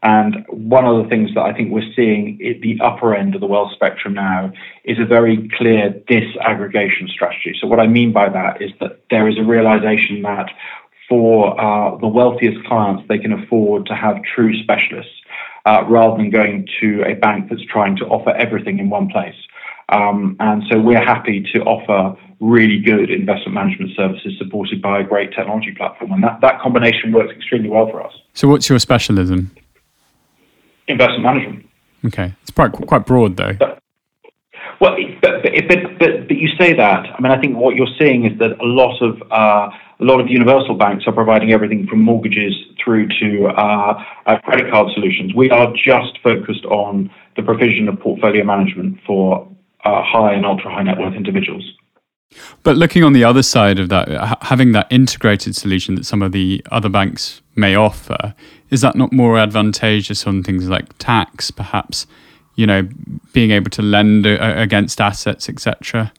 And 0.03 0.45
one 0.49 0.85
of 0.85 1.03
the 1.03 1.09
things 1.09 1.31
that 1.35 1.43
I 1.43 1.53
think 1.53 1.73
we're 1.73 1.93
seeing 1.95 2.39
at 2.45 2.61
the 2.61 2.79
upper 2.83 3.15
end 3.15 3.35
of 3.35 3.41
the 3.41 3.47
wealth 3.47 3.73
spectrum 3.73 4.15
now 4.15 4.53
is 4.85 4.99
a 4.99 5.05
very 5.05 5.49
clear 5.57 5.91
disaggregation 6.09 7.09
strategy. 7.09 7.55
So, 7.61 7.67
what 7.67 7.81
I 7.81 7.87
mean 7.87 8.13
by 8.13 8.29
that 8.29 8.63
is 8.63 8.71
that 8.81 9.01
there 9.11 9.29
is 9.29 9.39
a 9.39 9.43
realization 9.43 10.23
that 10.23 10.51
for 11.09 11.59
uh, 11.61 11.97
the 11.99 12.09
wealthiest 12.09 12.65
clients, 12.67 13.05
they 13.09 13.19
can 13.19 13.33
afford 13.33 13.87
to 13.87 13.95
have 13.95 14.17
true 14.35 14.61
specialists 14.63 15.13
uh, 15.65 15.85
rather 15.89 16.17
than 16.17 16.31
going 16.31 16.69
to 16.81 17.03
a 17.05 17.15
bank 17.15 17.49
that's 17.51 17.65
trying 17.65 17.97
to 17.97 18.05
offer 18.07 18.31
everything 18.31 18.79
in 18.79 18.91
one 18.91 19.09
place. 19.09 19.35
Um, 19.89 20.37
and 20.41 20.65
so 20.71 20.81
we're 20.81 21.05
happy 21.05 21.47
to 21.55 21.61
offer 21.63 22.19
really 22.41 22.81
good 22.81 23.11
investment 23.11 23.55
management 23.55 23.93
services 23.97 24.33
supported 24.39 24.83
by 24.83 25.01
a 25.01 25.05
great 25.05 25.33
technology 25.33 25.73
platform. 25.77 26.13
And 26.13 26.25
that, 26.25 26.41
that 26.41 26.61
combination 26.61 27.13
works 27.13 27.33
extremely 27.35 27.69
well 27.69 27.89
for 27.91 28.05
us. 28.05 28.13
So, 28.35 28.49
what's 28.49 28.69
your 28.69 28.79
specialism? 28.79 29.51
Investment 30.89 31.23
management. 31.23 31.69
Okay, 32.05 32.33
it's 32.43 32.51
quite 32.51 32.73
quite 32.73 33.07
broad 33.07 33.37
though. 33.37 33.55
But, 33.55 33.83
well, 34.81 34.97
but, 35.23 35.43
but, 35.43 35.99
but, 35.99 36.29
but 36.29 36.37
you 36.37 36.49
say 36.59 36.75
that. 36.75 37.07
I 37.07 37.21
mean, 37.21 37.33
I 37.33 37.41
think 37.41 37.57
what 37.57 37.77
you're 37.77 37.95
seeing 37.99 38.27
is 38.27 38.39
that 38.39 38.61
a 38.61 38.65
lot 38.65 39.01
of 39.01 39.23
uh, 39.31 39.71
a 39.99 40.05
lot 40.05 40.21
of 40.21 40.29
universal 40.29 40.75
banks 40.75 41.05
are 41.07 41.13
providing 41.13 41.53
everything 41.53 41.87
from 41.87 42.03
mortgages 42.03 42.55
through 42.83 43.09
to 43.21 43.47
uh, 43.47 44.03
uh, 44.27 44.39
credit 44.41 44.71
card 44.71 44.89
solutions. 44.95 45.35
We 45.35 45.51
are 45.51 45.73
just 45.73 46.19
focused 46.23 46.65
on 46.67 47.11
the 47.37 47.43
provision 47.43 47.89
of 47.89 47.99
portfolio 47.99 48.45
management 48.45 48.99
for 49.07 49.49
uh, 49.85 50.03
high 50.03 50.35
and 50.35 50.45
ultra 50.45 50.71
high 50.71 50.83
net 50.83 50.99
worth 50.99 51.15
individuals. 51.15 51.65
But 52.63 52.77
looking 52.77 53.05
on 53.05 53.13
the 53.13 53.25
other 53.25 53.43
side 53.43 53.79
of 53.79 53.89
that, 53.89 54.43
having 54.43 54.73
that 54.73 54.89
integrated 54.91 55.55
solution 55.57 55.95
that 55.95 56.05
some 56.05 56.23
of 56.23 56.33
the 56.33 56.63
other 56.71 56.89
banks 56.89 57.41
may 57.55 57.75
offer, 57.75 58.35
is 58.71 58.81
that 58.81 58.97
not 58.97 59.13
more 59.13 59.39
advantageous 59.39 60.27
on 60.27 60.43
things 60.43 60.69
like 60.69 60.97
tax, 60.99 61.51
perhaps? 61.51 62.07
You 62.55 62.67
know, 62.67 62.89
being 63.33 63.51
able 63.51 63.71
to 63.71 63.83
lend 63.83 64.27
against 64.27 65.01
assets, 65.01 65.49
etc. 65.49 66.13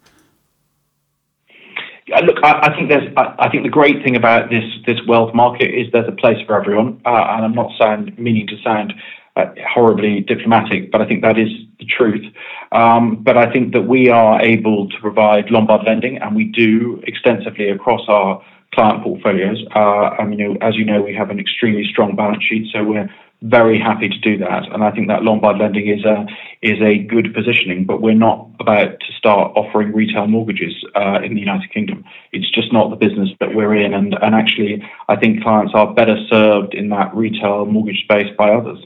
Look, 2.23 2.38
I, 2.41 2.69
I, 2.69 2.75
think 2.75 2.89
there's. 2.89 3.12
I, 3.17 3.36
I, 3.39 3.49
think 3.49 3.63
the 3.63 3.69
great 3.69 4.01
thing 4.01 4.15
about 4.15 4.49
this 4.49 4.63
this 4.86 4.97
wealth 5.07 5.33
market 5.33 5.69
is 5.69 5.91
there's 5.91 6.07
a 6.07 6.13
place 6.13 6.38
for 6.47 6.57
everyone, 6.57 7.01
uh, 7.05 7.10
and 7.10 7.43
I'm 7.43 7.53
not 7.53 7.71
sound 7.77 8.17
meaning 8.17 8.47
to 8.47 8.57
sound 8.63 8.93
uh, 9.36 9.47
horribly 9.73 10.21
diplomatic, 10.21 10.89
but 10.91 11.01
I 11.01 11.05
think 11.05 11.21
that 11.21 11.38
is 11.38 11.49
the 11.79 11.86
truth. 11.86 12.25
Um, 12.71 13.23
but 13.23 13.38
I 13.38 13.51
think 13.51 13.73
that 13.73 13.81
we 13.81 14.10
are 14.10 14.41
able 14.41 14.88
to 14.89 14.99
provide 14.99 15.51
Lombard 15.51 15.86
lending, 15.86 16.17
and 16.17 16.36
we 16.36 16.45
do 16.45 17.01
extensively 17.05 17.69
across 17.69 18.01
our 18.07 18.41
client 18.73 19.03
portfolios. 19.03 19.63
I 19.75 20.23
mean, 20.25 20.58
as 20.62 20.75
you 20.75 20.86
know, 20.86 21.01
we 21.01 21.13
have 21.15 21.30
an 21.30 21.39
extremely 21.39 21.86
strong 21.89 22.15
balance 22.15 22.43
sheet, 22.43 22.67
so 22.73 22.84
we're 22.84 23.10
very 23.43 23.80
happy 23.80 24.10
to 24.10 24.17
do 24.19 24.38
that. 24.39 24.63
And 24.71 24.84
I 24.84 24.91
think 24.91 25.08
that 25.10 25.23
Lombard 25.23 25.58
lending 25.58 25.88
is 25.88 26.82
a 26.82 26.97
good 26.97 27.34
positioning. 27.34 27.86
But 27.86 28.01
we're 28.01 28.15
not 28.15 28.49
about 28.60 28.99
to 28.99 29.13
start 29.17 29.51
offering 29.56 29.93
retail 29.93 30.27
mortgages 30.27 30.73
uh, 30.95 31.19
in 31.23 31.36
the 31.36 31.39
United 31.39 31.71
Kingdom. 31.71 32.03
It's 32.32 32.49
just 32.49 32.73
not 32.73 32.89
the 32.89 32.95
business 32.95 33.30
that 33.39 33.53
we're 33.53 33.75
in. 33.75 33.93
And 33.93 34.15
and 34.21 34.34
actually, 34.34 34.84
I 35.08 35.15
think 35.15 35.43
clients 35.43 35.73
are 35.75 35.93
better 35.93 36.17
served 36.30 36.73
in 36.73 36.89
that 36.89 37.13
retail 37.15 37.65
mortgage 37.65 38.03
space 38.03 38.34
by 38.38 38.49
others. 38.49 38.80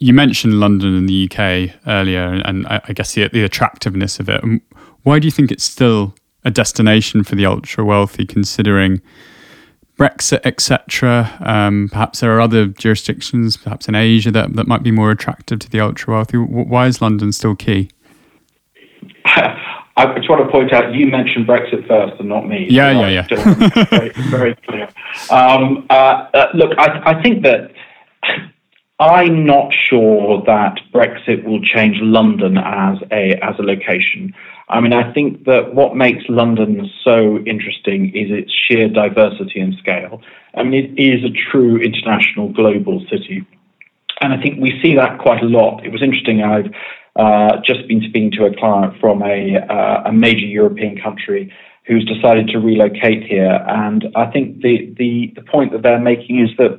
You 0.00 0.12
mentioned 0.12 0.60
London 0.60 0.96
and 0.96 1.08
the 1.08 1.28
UK 1.28 1.74
earlier, 1.88 2.40
and 2.44 2.66
I 2.68 2.92
guess 2.94 3.14
the, 3.14 3.26
the 3.28 3.42
attractiveness 3.42 4.20
of 4.20 4.28
it. 4.28 4.44
Why 5.02 5.18
do 5.18 5.26
you 5.26 5.32
think 5.32 5.50
it's 5.50 5.64
still 5.64 6.14
a 6.48 6.50
destination 6.50 7.22
for 7.22 7.36
the 7.36 7.46
ultra 7.46 7.84
wealthy, 7.84 8.26
considering 8.26 9.00
Brexit, 9.98 10.40
etc. 10.44 11.36
Um, 11.40 11.88
perhaps 11.92 12.20
there 12.20 12.34
are 12.36 12.40
other 12.40 12.66
jurisdictions, 12.66 13.56
perhaps 13.56 13.88
in 13.88 13.94
Asia, 13.94 14.30
that, 14.32 14.54
that 14.54 14.66
might 14.66 14.82
be 14.82 14.90
more 14.90 15.10
attractive 15.10 15.58
to 15.60 15.70
the 15.70 15.80
ultra 15.80 16.14
wealthy. 16.14 16.38
Why 16.38 16.86
is 16.86 17.02
London 17.02 17.32
still 17.32 17.54
key? 17.54 17.90
I 19.24 20.14
just 20.16 20.30
want 20.30 20.44
to 20.44 20.50
point 20.50 20.72
out 20.72 20.94
you 20.94 21.08
mentioned 21.08 21.48
Brexit 21.48 21.86
first 21.88 22.20
and 22.20 22.28
not 22.28 22.46
me. 22.46 22.68
Yeah, 22.70 22.92
so 22.92 23.00
yeah, 23.00 23.26
yeah. 23.28 23.84
very, 23.84 24.08
very 24.30 24.54
clear. 24.54 24.88
Um, 25.30 25.86
uh, 25.90 26.28
uh, 26.32 26.46
look, 26.54 26.70
I, 26.78 27.16
I, 27.16 27.22
think 27.22 27.42
that 27.42 27.72
I'm 29.00 29.44
not 29.44 29.72
sure 29.74 30.40
that 30.46 30.78
Brexit 30.94 31.42
will 31.42 31.60
change 31.62 31.96
London 32.00 32.58
as 32.58 32.98
a 33.10 33.34
as 33.42 33.58
a 33.58 33.62
location. 33.62 34.34
I 34.70 34.80
mean, 34.80 34.92
I 34.92 35.12
think 35.12 35.44
that 35.44 35.74
what 35.74 35.96
makes 35.96 36.24
London 36.28 36.90
so 37.02 37.38
interesting 37.46 38.10
is 38.14 38.30
its 38.30 38.52
sheer 38.52 38.88
diversity 38.88 39.60
and 39.60 39.74
scale. 39.78 40.20
I 40.54 40.62
mean, 40.62 40.94
it 40.96 41.02
is 41.02 41.24
a 41.24 41.32
true 41.50 41.78
international 41.78 42.48
global 42.52 43.04
city. 43.10 43.46
And 44.20 44.32
I 44.32 44.42
think 44.42 44.60
we 44.60 44.78
see 44.82 44.94
that 44.96 45.18
quite 45.18 45.42
a 45.42 45.46
lot. 45.46 45.84
It 45.84 45.92
was 45.92 46.02
interesting. 46.02 46.42
I've 46.42 46.70
uh, 47.16 47.60
just 47.64 47.86
been 47.88 48.02
speaking 48.02 48.32
to 48.32 48.44
a 48.44 48.54
client 48.56 48.94
from 49.00 49.22
a, 49.22 49.56
uh, 49.56 50.02
a 50.06 50.12
major 50.12 50.46
European 50.46 51.00
country 51.00 51.52
who's 51.86 52.04
decided 52.04 52.48
to 52.48 52.58
relocate 52.58 53.24
here. 53.24 53.64
And 53.66 54.06
I 54.14 54.26
think 54.26 54.60
the, 54.60 54.94
the, 54.98 55.32
the 55.34 55.42
point 55.42 55.72
that 55.72 55.82
they're 55.82 56.00
making 56.00 56.40
is 56.40 56.50
that 56.58 56.78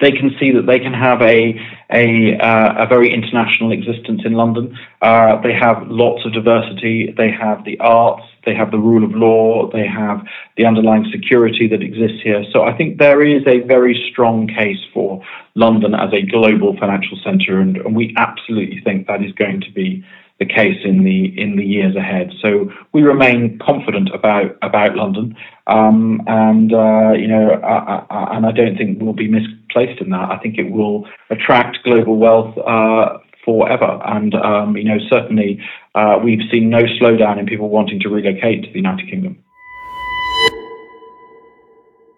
they 0.00 0.10
can 0.12 0.34
see 0.38 0.52
that 0.52 0.66
they 0.66 0.78
can 0.78 0.92
have 0.92 1.22
a 1.22 1.54
a, 1.90 2.36
uh, 2.38 2.84
a 2.84 2.86
very 2.86 3.12
international 3.12 3.70
existence 3.72 4.22
in 4.24 4.32
London. 4.32 4.76
Uh, 5.00 5.40
they 5.42 5.52
have 5.52 5.86
lots 5.86 6.24
of 6.24 6.32
diversity. 6.32 7.14
They 7.16 7.30
have 7.30 7.64
the 7.64 7.78
arts. 7.78 8.24
They 8.44 8.54
have 8.54 8.70
the 8.70 8.78
rule 8.78 9.04
of 9.04 9.12
law. 9.12 9.70
They 9.70 9.86
have 9.86 10.24
the 10.56 10.66
underlying 10.66 11.06
security 11.12 11.68
that 11.68 11.82
exists 11.82 12.20
here. 12.22 12.44
So 12.52 12.62
I 12.62 12.76
think 12.76 12.98
there 12.98 13.22
is 13.22 13.42
a 13.46 13.60
very 13.60 13.94
strong 14.10 14.48
case 14.48 14.82
for 14.92 15.22
London 15.54 15.94
as 15.94 16.12
a 16.12 16.22
global 16.22 16.76
financial 16.78 17.18
centre, 17.22 17.60
and, 17.60 17.76
and 17.76 17.94
we 17.94 18.14
absolutely 18.16 18.80
think 18.80 19.06
that 19.06 19.22
is 19.22 19.32
going 19.32 19.60
to 19.60 19.70
be 19.72 20.04
the 20.38 20.46
case 20.46 20.78
in 20.84 21.04
the 21.04 21.32
in 21.40 21.56
the 21.56 21.64
years 21.64 21.94
ahead. 21.94 22.32
So 22.42 22.70
we 22.92 23.02
remain 23.02 23.58
confident 23.64 24.10
about 24.12 24.56
about 24.62 24.96
London, 24.96 25.36
um, 25.66 26.22
and 26.26 26.72
uh, 26.72 27.12
you 27.12 27.28
know, 27.28 27.52
I, 27.62 28.04
I, 28.10 28.36
and 28.36 28.46
I 28.46 28.52
don't 28.52 28.76
think 28.76 29.00
we'll 29.00 29.12
be 29.12 29.28
misplaced 29.28 30.00
in 30.00 30.10
that. 30.10 30.30
I 30.30 30.38
think 30.38 30.58
it 30.58 30.70
will 30.70 31.06
attract 31.30 31.78
global 31.84 32.16
wealth 32.16 32.56
uh, 32.58 33.18
forever, 33.44 34.00
and 34.06 34.34
um, 34.34 34.76
you 34.76 34.84
know, 34.84 34.98
certainly 35.08 35.60
uh, 35.94 36.18
we've 36.22 36.42
seen 36.50 36.68
no 36.68 36.82
slowdown 37.00 37.38
in 37.38 37.46
people 37.46 37.68
wanting 37.68 38.00
to 38.00 38.08
relocate 38.08 38.64
to 38.64 38.70
the 38.70 38.76
United 38.76 39.08
Kingdom. 39.08 39.38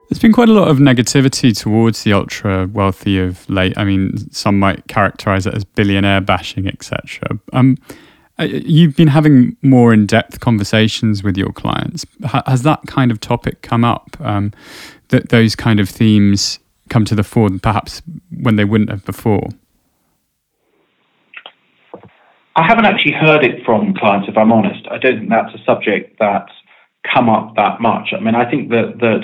There's 0.09 0.21
been 0.21 0.33
quite 0.33 0.49
a 0.49 0.53
lot 0.53 0.69
of 0.69 0.79
negativity 0.79 1.55
towards 1.55 2.05
the 2.05 2.13
ultra 2.13 2.69
wealthy 2.69 3.19
of 3.19 3.49
late. 3.51 3.77
I 3.77 3.85
mean, 3.85 4.17
some 4.31 4.59
might 4.59 4.87
characterize 4.87 5.47
it 5.47 5.55
as 5.55 5.65
billionaire 5.65 6.21
bashing, 6.21 6.69
etc. 6.69 7.41
Um, 7.53 7.77
you've 8.39 8.97
been 8.97 9.09
having 9.09 9.57
more 9.63 9.93
in 9.93 10.07
depth 10.07 10.41
conversations 10.41 11.23
with 11.23 11.37
your 11.37 11.53
clients. 11.53 12.05
Has 12.47 12.63
that 12.63 12.83
kind 12.87 13.11
of 13.11 13.21
topic 13.21 13.63
come 13.63 13.85
up? 13.85 14.17
Um, 14.21 14.53
that 15.09 15.29
those 15.29 15.55
kind 15.55 15.81
of 15.81 15.89
themes 15.89 16.59
come 16.89 17.05
to 17.05 17.15
the 17.15 17.23
fore, 17.23 17.49
perhaps 17.63 18.03
when 18.31 18.57
they 18.57 18.65
wouldn't 18.65 18.91
have 18.91 19.05
before? 19.05 19.49
I 22.57 22.65
haven't 22.67 22.87
actually 22.87 23.13
heard 23.13 23.45
it 23.45 23.65
from 23.65 23.95
clients, 23.95 24.29
if 24.29 24.37
I'm 24.37 24.51
honest. 24.51 24.87
I 24.91 24.99
don't 24.99 25.19
think 25.19 25.31
that's 25.31 25.55
a 25.55 25.65
subject 25.65 26.17
that's 26.19 26.53
come 27.15 27.29
up 27.29 27.55
that 27.57 27.81
much. 27.81 28.09
I 28.17 28.21
mean, 28.21 28.35
I 28.35 28.51
think 28.51 28.71
that 28.71 28.99
that 29.01 29.23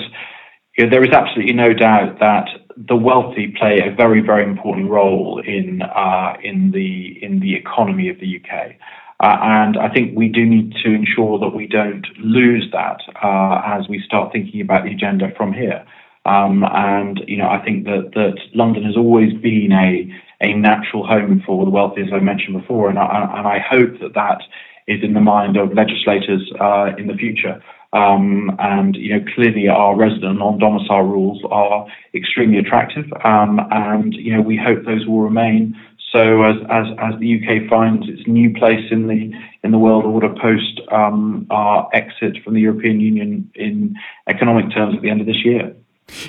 you 0.77 0.85
know, 0.85 0.89
there 0.89 1.03
is 1.03 1.11
absolutely 1.11 1.53
no 1.53 1.73
doubt 1.73 2.19
that 2.19 2.47
the 2.77 2.95
wealthy 2.95 3.53
play 3.57 3.79
a 3.79 3.93
very, 3.93 4.21
very 4.21 4.43
important 4.43 4.89
role 4.89 5.41
in 5.45 5.81
uh, 5.81 6.33
in 6.43 6.71
the 6.71 7.17
in 7.23 7.39
the 7.39 7.55
economy 7.55 8.09
of 8.09 8.19
the 8.19 8.39
UK. 8.39 8.75
Uh, 9.23 9.39
and 9.41 9.77
I 9.77 9.87
think 9.87 10.17
we 10.17 10.27
do 10.27 10.45
need 10.45 10.73
to 10.83 10.93
ensure 10.93 11.39
that 11.39 11.55
we 11.55 11.65
don't 11.65 12.05
lose 12.19 12.67
that 12.73 12.99
uh, 13.23 13.61
as 13.63 13.87
we 13.87 14.03
start 14.05 14.33
thinking 14.33 14.59
about 14.59 14.83
the 14.83 14.91
agenda 14.91 15.31
from 15.37 15.53
here. 15.53 15.85
Um, 16.25 16.65
and 16.69 17.21
you 17.25 17.37
know, 17.37 17.47
I 17.47 17.63
think 17.63 17.85
that 17.85 18.11
that 18.15 18.35
London 18.53 18.83
has 18.83 18.97
always 18.97 19.31
been 19.33 19.71
a 19.71 20.13
a 20.41 20.53
natural 20.55 21.07
home 21.07 21.41
for 21.45 21.63
the 21.63 21.71
wealthy, 21.71 22.01
as 22.01 22.09
I 22.11 22.19
mentioned 22.19 22.59
before, 22.59 22.89
and 22.89 22.99
I, 22.99 23.37
and 23.37 23.47
I 23.47 23.59
hope 23.59 23.97
that 24.01 24.13
that 24.13 24.41
is 24.87 25.01
in 25.01 25.13
the 25.13 25.21
mind 25.21 25.55
of 25.55 25.73
legislators 25.73 26.51
uh, 26.59 26.91
in 26.97 27.07
the 27.07 27.13
future. 27.13 27.63
Um, 27.93 28.53
and 28.59 28.93
you 28.95 29.17
know, 29.17 29.23
clearly 29.35 29.69
our 29.69 29.95
resident 29.95 30.39
non-domicile 30.39 31.03
rules 31.03 31.41
are 31.49 31.87
extremely 32.13 32.57
attractive, 32.57 33.05
um, 33.23 33.61
and 33.71 34.13
you 34.15 34.35
know, 34.35 34.41
we 34.41 34.57
hope 34.57 34.83
those 34.83 35.05
will 35.05 35.21
remain 35.21 35.77
so 36.13 36.43
as, 36.43 36.55
as, 36.69 36.85
as 36.99 37.19
the 37.19 37.35
UK 37.35 37.67
finds 37.67 38.07
its 38.07 38.21
new 38.27 38.53
place 38.53 38.85
in 38.91 39.07
the 39.07 39.31
in 39.63 39.71
the 39.71 39.79
world 39.79 40.05
order 40.05 40.29
post 40.29 40.79
um, 40.91 41.47
our 41.49 41.89
exit 41.91 42.37
from 42.43 42.53
the 42.53 42.61
European 42.61 42.99
Union 42.99 43.49
in 43.55 43.95
economic 44.27 44.71
terms 44.73 44.95
at 44.95 45.01
the 45.01 45.09
end 45.09 45.21
of 45.21 45.27
this 45.27 45.43
year. 45.43 45.75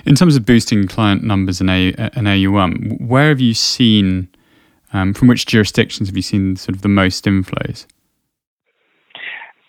In 0.07 0.14
terms 0.14 0.37
of 0.37 0.47
boosting 0.47 0.87
client 0.88 1.23
numbers 1.23 1.61
and, 1.61 1.68
A, 1.68 1.92
and 2.16 2.29
AUM, 2.29 2.97
where 3.07 3.29
have 3.29 3.40
you 3.40 3.55
seen, 3.55 4.29
um, 4.92 5.12
from 5.12 5.29
which 5.29 5.47
jurisdictions 5.47 6.09
have 6.09 6.16
you 6.16 6.23
seen 6.23 6.57
sort 6.57 6.77
of 6.77 6.83
the 6.83 6.88
most 6.88 7.25
inflows? 7.25 7.87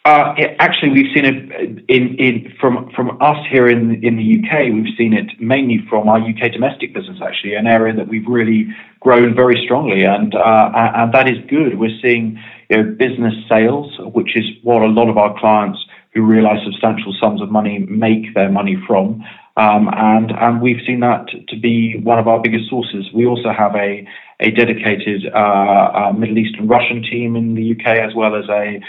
Uh, 0.06 0.36
actually, 0.60 0.92
we've 0.92 1.12
seen 1.16 1.26
it 1.26 1.84
in, 1.90 2.16
in, 2.20 2.54
from 2.62 2.92
from 2.96 3.18
us 3.22 3.38
here 3.50 3.68
in 3.68 4.04
in 4.04 4.18
the 4.18 4.38
UK. 4.38 4.72
We've 4.72 4.96
seen 4.96 5.14
it 5.14 5.32
mainly 5.42 5.80
from 5.90 6.08
our 6.08 6.20
UK 6.20 6.52
domestic 6.52 6.94
business, 6.94 7.18
actually, 7.24 7.56
an 7.56 7.66
area 7.66 7.92
that 7.96 8.08
we've 8.08 8.28
really 8.28 8.68
grown 9.00 9.34
very 9.34 9.60
strongly, 9.66 10.04
and 10.04 10.36
uh, 10.36 10.72
and 10.76 11.12
that 11.12 11.28
is 11.28 11.40
good. 11.50 11.80
We're 11.80 11.98
seeing 12.04 12.40
you 12.70 12.78
know, 12.78 12.84
business 12.92 13.34
sales, 13.50 13.98
which 14.14 14.38
is 14.38 14.46
what 14.62 14.84
a 14.84 14.88
lot 14.88 15.10
of 15.10 15.18
our 15.18 15.40
clients 15.40 15.84
who 16.14 16.22
realise 16.22 16.60
substantial 16.64 17.16
sums 17.20 17.42
of 17.42 17.50
money 17.50 17.80
make 17.90 18.36
their 18.36 18.52
money 18.52 18.78
from. 18.86 19.24
Um, 19.58 19.90
and 19.94 20.62
we've 20.62 20.82
seen 20.86 21.00
that 21.00 21.28
to 21.48 21.60
be 21.60 21.98
one 22.04 22.20
of 22.20 22.28
our 22.28 22.42
biggest 22.42 22.70
sources. 22.70 23.06
We 23.14 23.26
also 23.26 23.54
have 23.58 23.74
a 23.76 24.06
dedicated 24.40 25.32
uh, 25.34 25.38
uh, 25.38 26.14
Middle 26.14 26.38
East 26.38 26.56
and 26.60 26.70
Russian 26.70 27.02
team 27.02 27.36
in 27.38 27.56
the 27.56 27.72
UK, 27.72 27.98
as 27.98 28.14
well 28.14 28.36
as 28.36 28.46
a, 28.50 28.82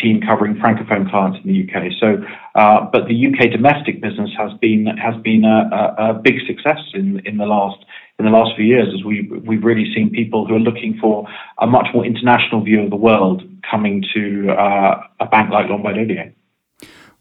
team 0.00 0.20
covering 0.20 0.54
francophone 0.54 1.10
clients 1.10 1.38
in 1.44 1.52
the 1.52 1.68
UK. 1.68 1.92
So, 1.98 2.22
uh, 2.54 2.88
but 2.92 3.08
the 3.08 3.26
UK 3.26 3.50
domestic 3.50 4.00
business 4.00 4.30
has 4.38 4.52
been 4.60 4.86
has 4.86 5.20
been 5.22 5.44
a, 5.44 6.14
big 6.22 6.36
success 6.46 6.78
in 6.94 7.36
the 7.36 7.46
last 7.46 7.84
in 8.18 8.24
the 8.24 8.30
last 8.30 8.54
few 8.54 8.64
years, 8.64 8.94
as 8.94 9.04
we 9.04 9.28
we've 9.44 9.64
really 9.64 9.92
seen 9.92 10.10
people 10.10 10.46
who 10.46 10.54
are 10.54 10.60
looking 10.60 10.96
for 11.00 11.26
a 11.58 11.66
much 11.66 11.88
more 11.92 12.06
international 12.06 12.62
view 12.62 12.80
of 12.82 12.90
the 12.90 12.96
world 12.96 13.42
coming 13.68 14.04
to 14.14 14.50
a 14.50 15.26
bank 15.26 15.50
like 15.50 15.68
Lombard 15.68 15.96
Odier. 15.96 16.32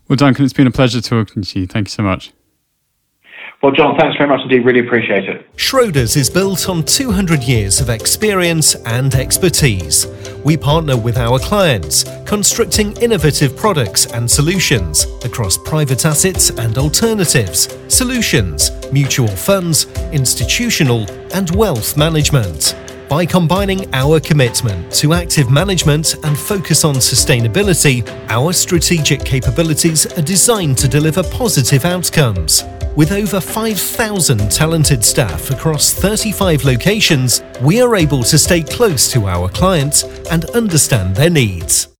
Well, 0.07 0.17
Duncan, 0.17 0.45
it's 0.45 0.53
been 0.53 0.67
a 0.67 0.71
pleasure 0.71 1.01
talking 1.01 1.41
to 1.41 1.59
you. 1.59 1.65
Thank 1.65 1.87
you 1.87 1.91
so 1.91 2.03
much. 2.03 2.31
Well, 3.61 3.71
John, 3.71 3.95
thanks 3.95 4.17
very 4.17 4.27
much 4.27 4.41
indeed. 4.41 4.65
Really 4.65 4.79
appreciate 4.79 5.25
it. 5.25 5.55
Schroders 5.55 6.17
is 6.17 6.31
built 6.31 6.67
on 6.67 6.83
200 6.83 7.43
years 7.43 7.79
of 7.79 7.91
experience 7.91 8.73
and 8.87 9.13
expertise. 9.13 10.07
We 10.43 10.57
partner 10.57 10.97
with 10.97 11.15
our 11.15 11.37
clients, 11.37 12.03
constructing 12.25 12.97
innovative 12.97 13.55
products 13.55 14.07
and 14.07 14.29
solutions 14.29 15.05
across 15.23 15.59
private 15.59 16.07
assets 16.07 16.49
and 16.49 16.75
alternatives, 16.79 17.77
solutions, 17.87 18.71
mutual 18.91 19.27
funds, 19.27 19.85
institutional, 20.11 21.05
and 21.35 21.55
wealth 21.55 21.95
management. 21.95 22.75
By 23.07 23.27
combining 23.27 23.93
our 23.93 24.19
commitment 24.19 24.91
to 24.93 25.13
active 25.13 25.51
management 25.51 26.15
and 26.23 26.35
focus 26.35 26.83
on 26.83 26.95
sustainability, 26.95 28.07
our 28.29 28.53
strategic 28.53 29.23
capabilities 29.23 30.07
are 30.17 30.23
designed 30.23 30.79
to 30.79 30.87
deliver 30.87 31.21
positive 31.21 31.85
outcomes. 31.85 32.63
With 32.95 33.13
over 33.13 33.39
5,000 33.39 34.51
talented 34.51 35.03
staff 35.05 35.49
across 35.49 35.93
35 35.93 36.65
locations, 36.65 37.41
we 37.61 37.81
are 37.81 37.95
able 37.95 38.21
to 38.23 38.37
stay 38.37 38.61
close 38.61 39.09
to 39.13 39.27
our 39.27 39.47
clients 39.47 40.03
and 40.29 40.43
understand 40.49 41.15
their 41.15 41.29
needs. 41.29 41.91